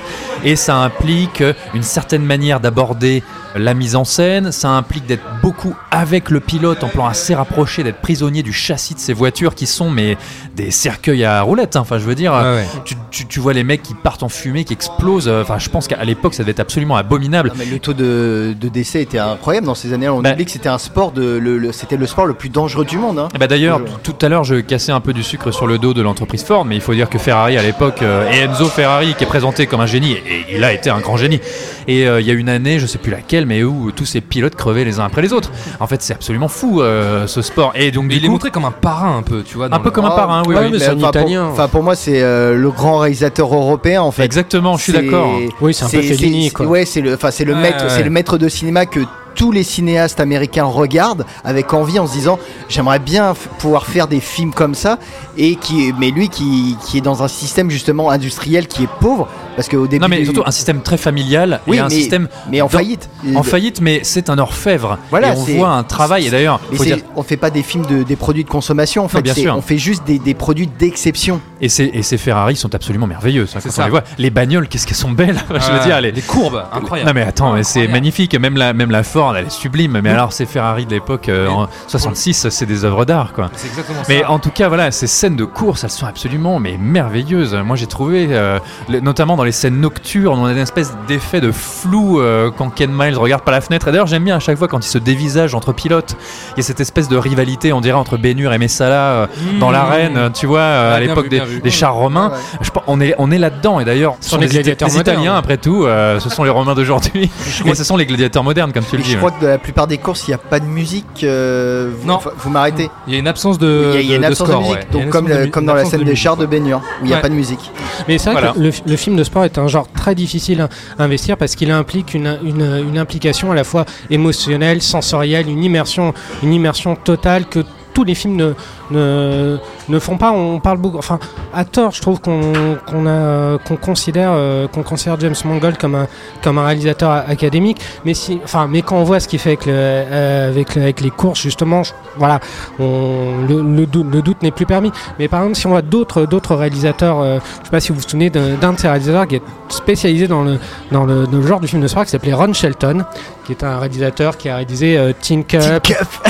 [0.43, 1.45] Et ça implique
[1.75, 3.23] une certaine manière d'aborder
[3.57, 7.85] la mise en scène, ça implique d'être beaucoup avec le pilote en plan assez rapproché,
[7.85, 10.17] d'être prisonnier du châssis de ces voitures qui sont mais
[10.57, 11.77] des cercueils à roulettes.
[11.77, 11.81] hein.
[11.83, 12.67] Enfin, je veux dire, Ouais, ouais.
[12.85, 15.29] Tu, tu- tu vois les mecs qui partent en fumée, qui explosent.
[15.29, 17.51] Enfin, je pense qu'à l'époque, ça devait être absolument abominable.
[17.53, 20.15] Ah, mais le taux de, de décès était incroyable dans ces années-là.
[20.15, 22.49] On Bah- oublie que c'était un sport de, le, le- c'était le sport le plus
[22.49, 23.21] dangereux du monde.
[23.21, 23.29] hein.
[23.37, 25.95] Eh ben D'ailleurs, tout à l'heure, je cassais un peu du sucre sur le dos
[25.95, 29.15] de l'entreprise Ford, mais il faut dire que Ferrari à l'époque, euh, et Enzo Ferrari
[29.17, 31.41] qui est présenté comme un génie, et il a été un grand génie.
[31.87, 34.21] Et euh, il y a une année, je sais plus laquelle, mais où tous ces
[34.21, 35.51] pilotes crevaient les uns après les autres.
[35.81, 37.73] En fait, c'est absolument fou euh, ce sport.
[37.75, 39.69] Et donc, du il est montré comme un parrain un peu, tu vois.
[39.69, 40.69] dans un peu le- comme un parrain, oui, ouais, oui.
[40.73, 41.45] mais c'est un enfin, Italien.
[41.45, 44.25] Pour, enfin, pour moi, c'est euh, le grand réalisateur européen en fait.
[44.25, 45.29] Exactement, je suis d'accord.
[45.61, 46.67] Oui, c'est un peu Fellini, quoi.
[46.67, 47.91] Ouais, c'est le, enfin, c'est le Ouais, maître, ouais.
[47.91, 49.01] c'est le maître de cinéma que
[49.35, 54.21] tous les cinéastes américains regardent avec envie en se disant j'aimerais bien pouvoir faire des
[54.21, 54.99] films comme ça
[55.37, 59.29] et qui mais lui qui, qui est dans un système justement industriel qui est pauvre
[59.57, 61.95] parce qu'au début Non, mais du- surtout un système très familial oui, et un mais,
[61.95, 64.99] système mais en dans- faillite en faillite, mais c'est un orfèvre.
[65.11, 66.27] Voilà, et on voit un travail.
[66.27, 69.23] Et d'ailleurs, dire, on fait pas des films de des produits de consommation en fait
[69.23, 69.55] bien c'est- sûr.
[69.57, 73.53] on fait juste des, des produits d'exception et ces, et ces Ferrari sont absolument merveilleuses.
[73.57, 73.83] hein, C'est quand ça.
[73.83, 74.05] on les voit.
[74.19, 75.37] Les bagnoles, qu'est-ce qu'elles sont belles.
[75.49, 77.09] je veux Ouais, dire, les, les courbes, incroyable.
[77.09, 78.35] Non mais attends, c'est magnifique.
[78.39, 80.01] Même la, même la Ford, elle est sublime.
[80.03, 83.51] Mais alors ces Ferrari de l'époque, euh, en 66, c'est des œuvres d'art, quoi.
[83.55, 84.31] C'est exactement Mais ça.
[84.31, 87.55] en tout cas, voilà, ces scènes de course, elles sont absolument mais merveilleuses.
[87.65, 91.51] Moi, j'ai trouvé, euh, notamment dans les scènes nocturnes, on a une espèce d'effet de
[91.53, 93.89] flou euh, quand Ken Miles regarde par la fenêtre.
[93.89, 96.17] Et d'ailleurs, j'aime bien à chaque fois quand il se dévisage entre pilotes.
[96.57, 99.27] Il y a cette espèce de rivalité, on dirait entre Bénur et Messala euh,
[99.61, 99.73] dans Mmh.
[99.73, 101.54] l'arène, tu vois, à l'époque des, vu.
[101.63, 102.29] Des chars romains.
[102.29, 102.41] Ouais, ouais.
[102.63, 103.81] Je pense- on est, on est là-dedans.
[103.81, 105.17] Et d'ailleurs, ce Sur sont les les, gladiateurs les modernes.
[105.21, 107.31] Italiens, après tout, euh, ce sont les Romains d'aujourd'hui.
[107.67, 109.13] Et ce sont les gladiateurs modernes, comme tu le dis.
[109.13, 111.91] je crois que dans la plupart des courses il n'y a pas de musique euh,
[111.99, 112.19] vous, Non.
[112.37, 114.23] vous m'arrêtez Il y a une absence de, il y a, il y a une
[114.23, 115.01] de absence score, de musique ouais.
[115.03, 117.19] Donc comme, de- dans la scène de des chars de baignure où il n'y a
[117.19, 117.71] pas de musique
[118.09, 118.55] Mais c'est vrai Voilà.
[118.55, 120.61] que le, le film de sport est un genre très difficile
[120.99, 125.63] à investir parce qu'il implique une, une, une implication à la fois émotionnelle, sensorielle, une
[125.65, 127.61] immersion, une immersion totale que
[127.93, 128.53] tous les films ne,
[128.91, 129.57] ne,
[129.89, 130.33] ne font pas.
[130.33, 131.19] On parle beaucoup, enfin,
[131.55, 132.41] à tort, je trouve qu'on
[132.87, 136.07] qu'on a qu'on considère euh, qu'on considère James Mangold comme un
[136.43, 137.81] comme un réalisateur académique.
[138.05, 140.83] Mais si, enfin, mais quand on voit ce qu'il fait avec le, euh, avec le-
[140.83, 142.41] avec les courses, justement, je- voilà,
[142.79, 144.93] on, le, le doute, le doute n'est plus permis.
[145.19, 147.97] Mais par exemple, si on voit d'autres d'autres réalisateurs, euh, je sais pas si vous
[148.01, 150.59] vous souvenez d'un de ces réalisateurs qui est spécialisé dans le
[150.93, 153.05] dans le, dans genre du film de sport qui s'appelait Ron Shelton,
[153.47, 155.61] qui est un réalisateur qui a réalisé Teen Cup,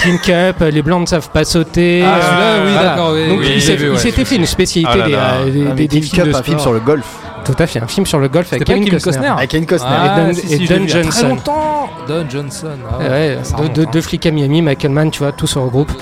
[0.02, 2.02] Teen Cup, Les Blancs ne savent pas sauter.
[2.04, 2.88] Ah, euh, oui, voilà.
[2.90, 5.34] d'accord, oui, Donc oui, il s'était fait une spécialité Ah là des, là.
[5.40, 7.04] euh, des, mais des- des Teen films de un film sur le golf
[7.44, 9.12] Tout à fait, un film sur le golf avec Kevin Kevin Costner.
[9.12, 11.28] Costner avec Kevin Costner Ah, Et Don- Johnson.
[11.28, 11.88] longtemps.
[12.08, 12.68] Don Johnson.
[12.90, 13.84] ah hein.
[13.92, 15.92] deux flics à Miami, Michael Mann, tu vois, tout se regroupe.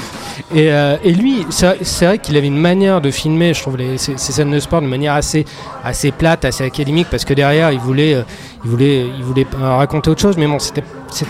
[0.54, 3.98] Et, euh, et lui, c'est vrai- qu'il avait une manière de filmer, je trouve, les,
[3.98, 5.44] ces, ces scènes de sport de manière assez,
[5.84, 8.22] assez plate, assez académique, parce que derrière, il voulait, euh,
[8.64, 10.82] il voulait, il voulait euh, raconter autre chose, mais bon, c'était,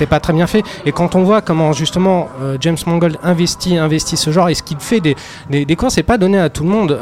[0.06, 0.62] pas très bien fait.
[0.86, 2.28] Et quand on voit comment justement
[2.60, 5.16] James Mangold investit, investit ce genre et ce qu'il fait des,
[5.50, 6.96] des, courses, c'est pas donné à tout le monde.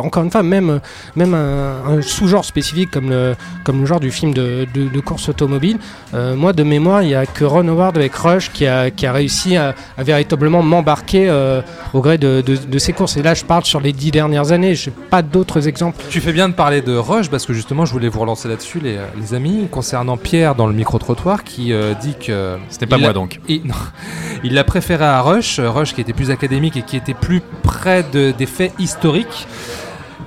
[0.00, 0.80] Encore une fois, même,
[1.16, 3.34] même un, sous-genre spécifique comme le,
[3.64, 5.78] comme le genre du film de, course automobile.
[6.12, 9.12] Moi, de mémoire, il n'y a que Ron Howard avec Rush qui a, qui a
[9.12, 11.62] réussi à véritablement m'embarquer euh,
[11.94, 13.16] au gré de, de, de ses courses.
[13.16, 14.74] Et là, je parle sur les dix dernières années.
[14.74, 16.04] Je n'ai pas d'autres exemples.
[16.10, 18.78] Tu fais bien de parler de Rush parce que justement je voulais vous relancer là-dessus
[18.80, 22.56] les, les amis concernant Pierre dans le micro-trottoir qui euh, dit que...
[22.68, 23.40] C'était pas il moi a- donc.
[23.48, 23.74] il non,
[24.44, 28.04] il l'a préféré à Rush, Rush qui était plus académique et qui était plus près
[28.12, 29.46] de- des faits historiques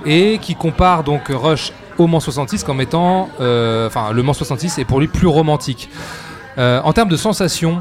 [0.06, 3.28] et qui compare donc Rush au Mans 66 comme étant...
[3.40, 5.88] euh, Enfin le Mans 66 est pour lui plus romantique.
[6.58, 7.80] Euh, en termes de sensations,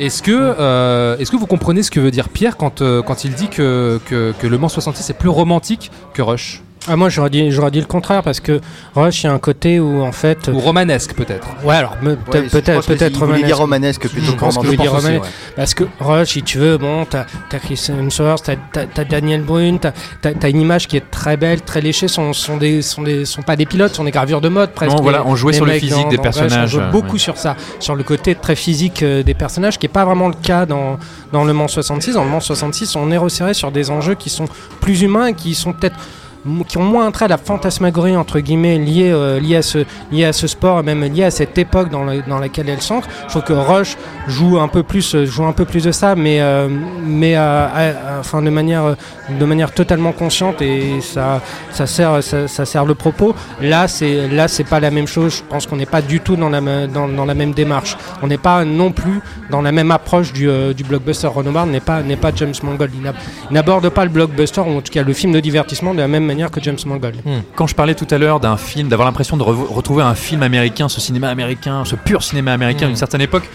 [0.00, 3.34] est-ce que, euh, est-ce que vous comprenez ce que veut dire Pierre quand, euh, il
[3.34, 6.62] dit que le Mans 66 est plus romantique que Rush?
[6.88, 8.58] Ah, moi, j'aurais dit, j'aurais dit le contraire parce que
[8.94, 10.48] Rush, il y a un côté où en fait.
[10.52, 14.58] Ou romanesque peut-être Ouais, alors me- Ouais, peut-être, peut-être, peut-être dire romanesque plutôt que aussi,
[14.88, 15.22] romanesque.
[15.22, 15.28] ouais.
[15.56, 19.92] Parce que Rush, si tu veux, bon, t'as, t'as Chris Hemsworth, t'as, Daniel Brühl, t'as,
[20.22, 22.08] t'as- t'as une image qui est très belle, très léchée.
[22.08, 24.96] Sont, sont des, sont des, sont pas des pilotes, sont des gravures de mode presque.
[24.96, 26.90] Non, voilà, on jouait les sur le physique dans- des dans Rush, personnages, On joue
[26.92, 27.18] beaucoup ouais.
[27.18, 30.34] sur ça, sur le côté très physique euh, des personnages, qui est pas vraiment le
[30.34, 30.98] cas dans,
[31.30, 32.14] dans le Mans 66.
[32.14, 34.46] Dans le Mans 66, on est resserré sur des enjeux qui sont
[34.80, 35.96] plus humains et qui sont peut-être
[36.68, 40.24] qui ont moins un trait à la fantasmagorie entre guillemets liée, euh, à ce, liée
[40.24, 43.08] à ce sport, même liée à cette époque dans, dans laquelle elle s'ancre.
[43.24, 46.14] Je trouve que Rush joue un peu plus, euh, joue un peu plus de ça,
[46.14, 46.68] mais, euh,
[47.04, 48.96] mais euh, enfin, de, manière,
[49.28, 53.34] de manière totalement consciente et ça, ça, sert, ça, sert le propos.
[53.60, 55.36] Là, c'est là, c'est pas la même chose.
[55.36, 57.96] Je pense qu'on n'est pas du tout dans la, dans, dans la même démarche.
[58.22, 61.26] On n'est pas non plus dans la même approche du, du blockbuster.
[61.28, 62.92] Howard n'est pas, pas James Mangold.
[62.94, 63.12] Il
[63.54, 66.29] n'aborde pas le blockbuster, ou en tout cas le film de divertissement, de la même
[66.30, 67.16] manière que James Mangold.
[67.56, 70.42] Quand je parlais tout à l'heure d'un film, d'avoir l'impression de re- retrouver un film
[70.42, 73.48] américain, ce cinéma américain, ce pur cinéma américain d'une certaine époque,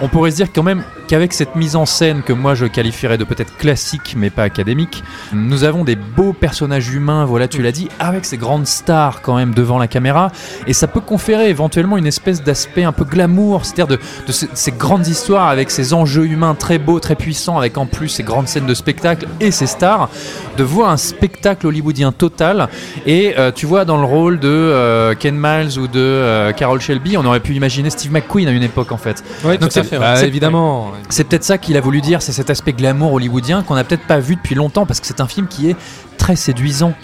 [0.00, 3.16] on pourrait se dire quand même qu'avec cette mise en scène que moi je qualifierais
[3.18, 7.72] de peut-être classique mais pas académique, nous avons des beaux personnages humains, voilà tu l'as
[7.72, 10.30] dit, avec ces grandes stars quand même devant la caméra,
[10.66, 14.48] et ça peut conférer éventuellement une espèce d'aspect un peu glamour, c'est-à-dire de, de ces,
[14.52, 18.22] ces grandes histoires avec ces enjeux humains très beaux, très puissants, avec en plus ces
[18.22, 20.10] grandes scènes de spectacle et ces stars,
[20.58, 22.68] de voir un spectacle hollywoodien total,
[23.06, 26.80] et euh, tu vois dans le rôle de euh, Ken Miles ou de euh, Carol
[26.80, 29.24] Shelby, on aurait pu imaginer Steve McQueen à une époque en fait.
[29.44, 30.92] Oui, Donc c'est- Bah, c'est- évidemment.
[31.08, 34.06] c'est peut-être ça qu'il a voulu dire, c'est cet aspect glamour hollywoodien qu'on n'a peut-être
[34.06, 35.76] pas vu depuis longtemps parce que c'est un film qui est
[36.18, 36.94] très séduisant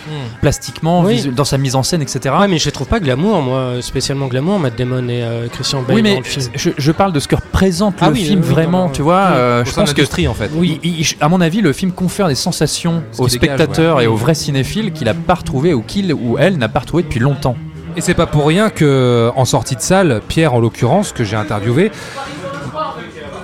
[0.40, 1.14] plastiquement, Oui.
[1.14, 2.34] visu- dans sa mise en scène, etc.
[2.38, 5.82] Ouais, mais je les trouve pas glamour, moi, spécialement glamour, Matt Damon et euh, Christian
[5.82, 6.46] Bale oui, mais dans le film.
[6.54, 9.02] je, je parle de ce que représente Ah le oui, film oui, oui, vraiment, tu
[9.02, 9.28] vois.
[9.30, 9.36] oui.
[9.36, 10.50] euh, je pense que en fait.
[10.62, 14.04] il- il- à mon avis, le film confère des sensations Ce aux dégage, spectateurs ouais.
[14.04, 17.02] et aux vrais cinéphiles qu'il a pas retrouvé ou qu'il ou elle n'a pas retrouvé
[17.04, 17.56] depuis longtemps.
[17.96, 21.36] Et c'est pas pour rien que, en sortie de salle, Pierre en l'occurrence, que j'ai
[21.36, 21.92] interviewé,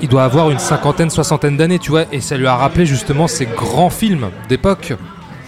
[0.03, 3.27] il doit avoir une cinquantaine, soixantaine d'années, tu vois, et ça lui a rappelé justement
[3.29, 4.95] ces grands films d'époque.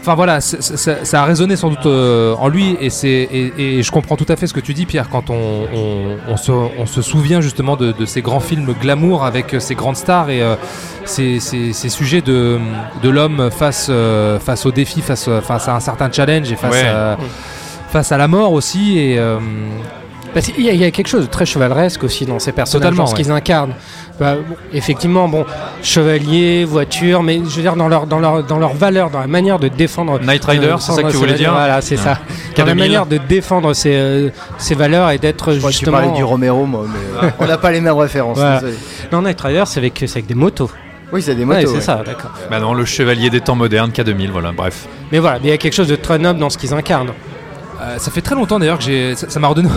[0.00, 3.82] Enfin voilà, ça, ça a résonné sans doute euh, en lui, et, c'est, et, et
[3.84, 5.34] je comprends tout à fait ce que tu dis, Pierre, quand on,
[5.72, 9.60] on- on se, on se souvient justement de, de ces grands films glamour avec euh,
[9.60, 10.56] ces grandes stars et euh,
[11.04, 12.58] ces, ces- ces sujets de,
[13.00, 16.72] de l'homme face, euh, face aux défis, face, face à un certain challenge et face
[16.72, 16.88] Ouais.
[16.88, 17.16] à
[17.90, 19.18] face à la mort aussi et
[20.35, 22.53] Parce qu'il y, a- il y a quelque chose de très chevaleresque aussi dans ces
[22.53, 23.23] personnages, Totalement, dans ce ouais.
[23.23, 23.75] qu'ils incarnent.
[24.18, 25.45] Bah, bon, effectivement, bon,
[25.83, 29.27] chevalier, voiture, mais je veux dire dans leur dans leur dans leur valeur, dans la
[29.27, 30.18] manière de défendre.
[30.21, 32.03] Night Rider, euh, c'est ça que tu voulais dire Voilà, c'est Ouais.
[32.03, 32.18] ça.
[32.57, 32.79] Dans la K2000.
[32.79, 35.99] manière de défendre ses, euh, ses valeurs et d'être que tu justement.
[35.99, 38.38] parlais du Romero, moi, mais euh, on n'a pas les mêmes références.
[38.38, 38.61] Voilà.
[39.12, 40.71] Non, Night Rider, c'est avec, c'est avec des motos.
[41.12, 41.68] Oui, c'est des Ouais, motos.
[41.68, 41.81] c'est ouais.
[41.83, 42.31] ça, d'accord.
[42.51, 44.87] Bah non, le chevalier des temps modernes, K2000, voilà, bref.
[45.11, 47.11] Mais voilà, mais il y a quelque chose de très noble dans ce qu'ils incarnent.
[47.83, 49.68] Euh, ça fait très longtemps d'ailleurs que j'ai, ça ça m'a redonné.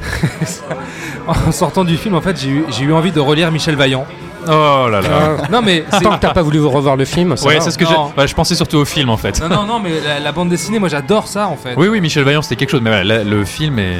[1.26, 4.06] en sortant du film, en fait, j'ai eu, j'ai eu envie de relire Michel Vaillant.
[4.46, 5.08] Oh là là.
[5.08, 7.70] Euh, Non mais c'est- Tant que t'as pas voulu revoir le film, ça Ouais, c'est
[7.70, 9.38] ce que ouais, je pensais surtout au film en fait.
[9.40, 11.74] non non non, mais la, la bande dessinée, moi j'adore ça en fait.
[11.76, 13.98] Oui, oui, Michel Vaillant, c'était quelque chose, mais voilà, la- le film est.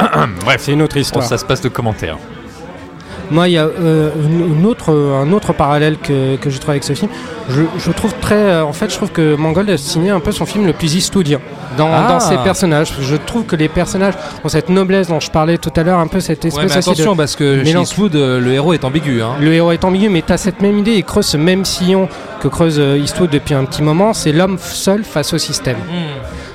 [0.44, 1.24] Bref, C'est une autre histoire.
[1.24, 2.18] ça se passe de commentaires.
[3.32, 4.10] Moi, il y a euh,
[4.58, 7.10] une, autre, un autre parallèle que, que j'ai trouvé avec ce film.
[7.48, 8.34] Je, je trouve très.
[8.36, 11.10] euh, en fait, je trouve que Mangold a signé un peu son film le plus
[11.78, 12.06] dans, Ah.
[12.08, 12.92] dans ses personnages.
[13.00, 14.14] Je trouve que les personnages
[14.44, 16.78] ont cette noblesse dont je parlais tout à l'heure, un peu cette Ouais, espèce mais
[16.78, 17.80] aussi de- attention parce que chez.
[17.80, 19.22] Eastwood, euh, le héros est ambigu.
[19.22, 19.30] Hein.
[19.40, 20.92] Le héros est ambigu, mais tu as cette même idée.
[20.96, 22.08] Il creuse ce même sillon
[22.40, 24.12] que creuse euh, Eastwood depuis un petit moment.
[24.12, 25.78] C'est l'homme seul face au système.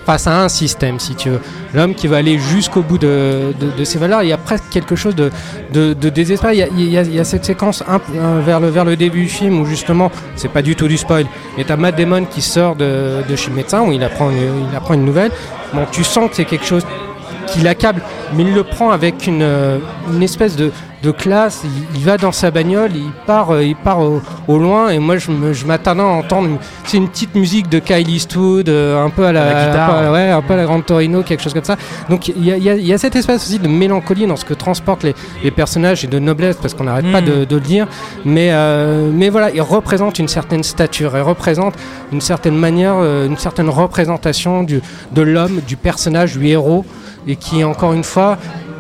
[0.08, 1.42] Face à un système, si tu veux.
[1.74, 4.24] L'homme qui va aller jusqu'au bout de, de- ses valeurs.
[4.24, 5.32] Il y a presque quelque chose de,
[5.74, 6.70] de, désespéré.
[6.78, 7.84] Il y a, cette séquence
[8.46, 11.26] vers, le, début du film où justement, c'est pas du tout du spoil,
[11.58, 15.04] mais tu as Matt Damon qui sort de, chez le médecin où il apprend une,
[15.04, 15.32] nouvelle.
[15.92, 16.86] Tu sens que c'est quelque chose
[17.48, 18.02] qui l'accable,
[18.34, 19.80] mais il le prend avec une, euh,
[20.14, 20.72] une espèce de,
[21.04, 21.62] de classe.
[21.64, 25.00] Il, il va dans sa bagnole, il part, euh, il part au, au loin, et
[25.00, 29.04] moi je je m'attendais à entendre une, c'est une petite musique de Kyle Eastwood, euh,
[29.04, 29.90] un peu à la, À la guitare.
[29.98, 31.78] un peu ouais, un peu à la Grande Torino, quelque chose comme ça.
[32.10, 34.26] Donc il y a, il y a- il y a cette espèce aussi de mélancolie
[34.28, 37.26] dans ce que transportent les, les personnages et de noblesse, parce qu'on n'arrête pas Mm.
[37.26, 37.88] de, de le dire.
[38.26, 41.76] Mais, euh, mais voilà, il représente une certaine stature, il représente
[42.12, 44.82] une certaine manière, une certaine représentation du,
[45.12, 46.86] de l'homme, du personnage, du héros,
[47.28, 48.38] et qui, encore une fois,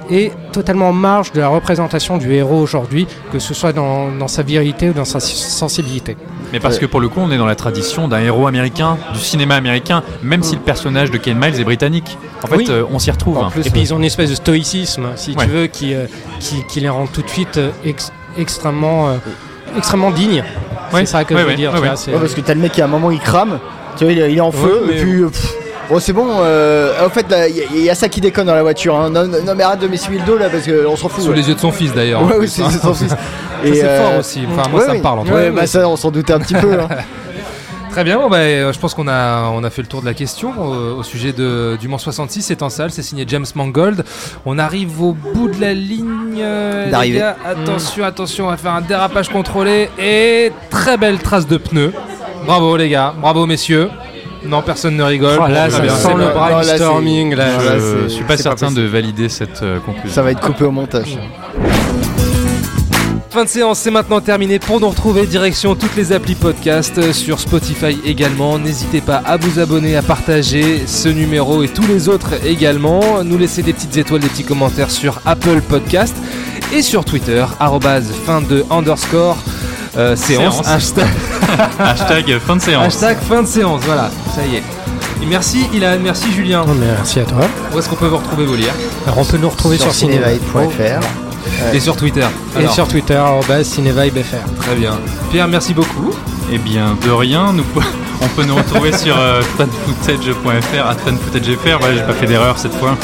[0.09, 4.27] est totalement en marge de la représentation du héros aujourd'hui, que ce soit dans, dans
[4.27, 6.17] sa virilité ou dans sa sensibilité.
[6.53, 9.19] Mais parce que pour le coup, on est dans la tradition d'un héros américain, du
[9.19, 12.17] cinéma américain, même si le personnage de Ken Miles est britannique.
[12.43, 12.65] En fait, Oui.
[12.69, 13.37] euh, on s'y retrouve.
[13.37, 15.45] En plus, Et puis ils ont une espèce de stoïcisme, si Ouais.
[15.45, 16.05] tu veux, qui, euh,
[16.39, 19.13] qui, qui les rend tout de suite euh, ex- extrêmement, euh,
[19.77, 20.43] extrêmement dignes.
[20.93, 21.01] Ouais.
[21.01, 21.69] C'est ça que Ouais, je veux ouais, dire.
[21.71, 21.97] ouais, tu vois, ouais.
[21.97, 23.59] c'est- Ouais, parce que t'as le mec qui à un moment il crame,
[23.97, 25.21] tu vois, il est, il est en feu, Ouais, mais- et puis.
[25.23, 25.53] euh, pff,
[25.89, 27.25] Bon, c'est bon, euh, en fait,
[27.73, 28.95] il y, a ça qui déconne dans la voiture.
[28.95, 29.09] hein.
[29.09, 31.23] Non, mais arrête de m'essuyer le dos là, parce qu'on s'en fout.
[31.23, 31.37] Sous ouais.
[31.37, 32.23] les yeux de son fils d'ailleurs.
[32.23, 32.69] Ouais, oui, c'est hein.
[32.69, 33.13] son fils.
[33.63, 34.45] Et, c'est euh, fort aussi.
[34.51, 34.97] Enfin, moi ouais, ça oui.
[34.97, 35.49] me parle en tout cas.
[35.51, 36.73] bah ça, on s'en doutait un petit peu.
[36.79, 36.87] hein.
[37.91, 40.05] Très bien, bon, bah, euh, je pense qu'on a, on a fait le tour de
[40.05, 42.43] la question euh, au sujet de, du Mans 66.
[42.43, 44.03] C'est en salle, c'est signé James Mangold.
[44.45, 46.35] On arrive au bout de la ligne.
[46.39, 47.23] euh, D'arrivée.
[47.43, 51.93] Attention, attention, on va faire un dérapage contrôlé et très belle trace de pneus.
[52.45, 53.89] Bravo les gars, bravo messieurs.
[54.47, 55.37] Non, personne ne rigole.
[55.41, 57.35] Oh, là, ça bien, sent le brainstorming.
[57.35, 57.47] là.
[58.03, 60.11] Je suis pas certain de valider cette euh, conclusion.
[60.13, 61.17] Ça va être coupé au montage.
[63.29, 64.57] Fin de séance, c'est maintenant terminé.
[64.57, 68.57] Pour nous retrouver, direction toutes les applis podcast euh, sur Spotify également.
[68.57, 73.23] N'hésitez pas à vous abonner, à partager ce numéro et tous les autres également.
[73.23, 76.15] Nous laisser des petites étoiles, des petits commentaires sur Apple Podcast
[76.73, 77.45] et sur Twitter,
[78.25, 79.37] fin de underscore
[79.97, 80.67] euh, séance, Séance.
[80.67, 81.07] hashtag,
[81.79, 82.85] Hashtag fin de séance.
[82.85, 83.81] hashtag fin de séance.
[83.85, 84.63] Voilà, ça y est.
[85.21, 86.63] Et merci Ilan, merci Julien.
[86.67, 87.39] Oh, merci à toi.
[87.73, 88.73] Où est-ce qu'on peut vous retrouver vos lire
[89.05, 90.09] Alors, on peut nous retrouver sur, sur.
[91.73, 92.25] Et sur Twitter.
[92.59, 93.23] Et sur Twitter,
[93.63, 94.37] cinevibefr.
[94.59, 94.99] Très bien.
[95.31, 96.11] Pierre, merci beaucoup.
[96.51, 97.63] Eh bien, de rien, nous,
[98.21, 101.79] on peut nous retrouver sur euh, funfootage.fr, at funfootage.fr.
[101.79, 102.97] Voilà, j'ai pas fait d'erreur cette fois.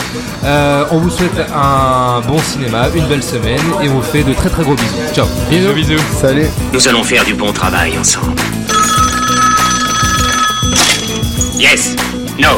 [0.44, 4.34] Euh, on vous souhaite un bon cinéma, une belle semaine et on vous fait de
[4.34, 5.14] très très gros bisous.
[5.14, 5.28] Ciao.
[5.50, 6.04] Bisous, bisous.
[6.20, 6.48] Salut.
[6.72, 8.34] Nous allons faire du bon travail ensemble.
[11.60, 11.96] Yes.
[12.40, 12.50] No.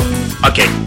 [0.48, 0.85] Ok.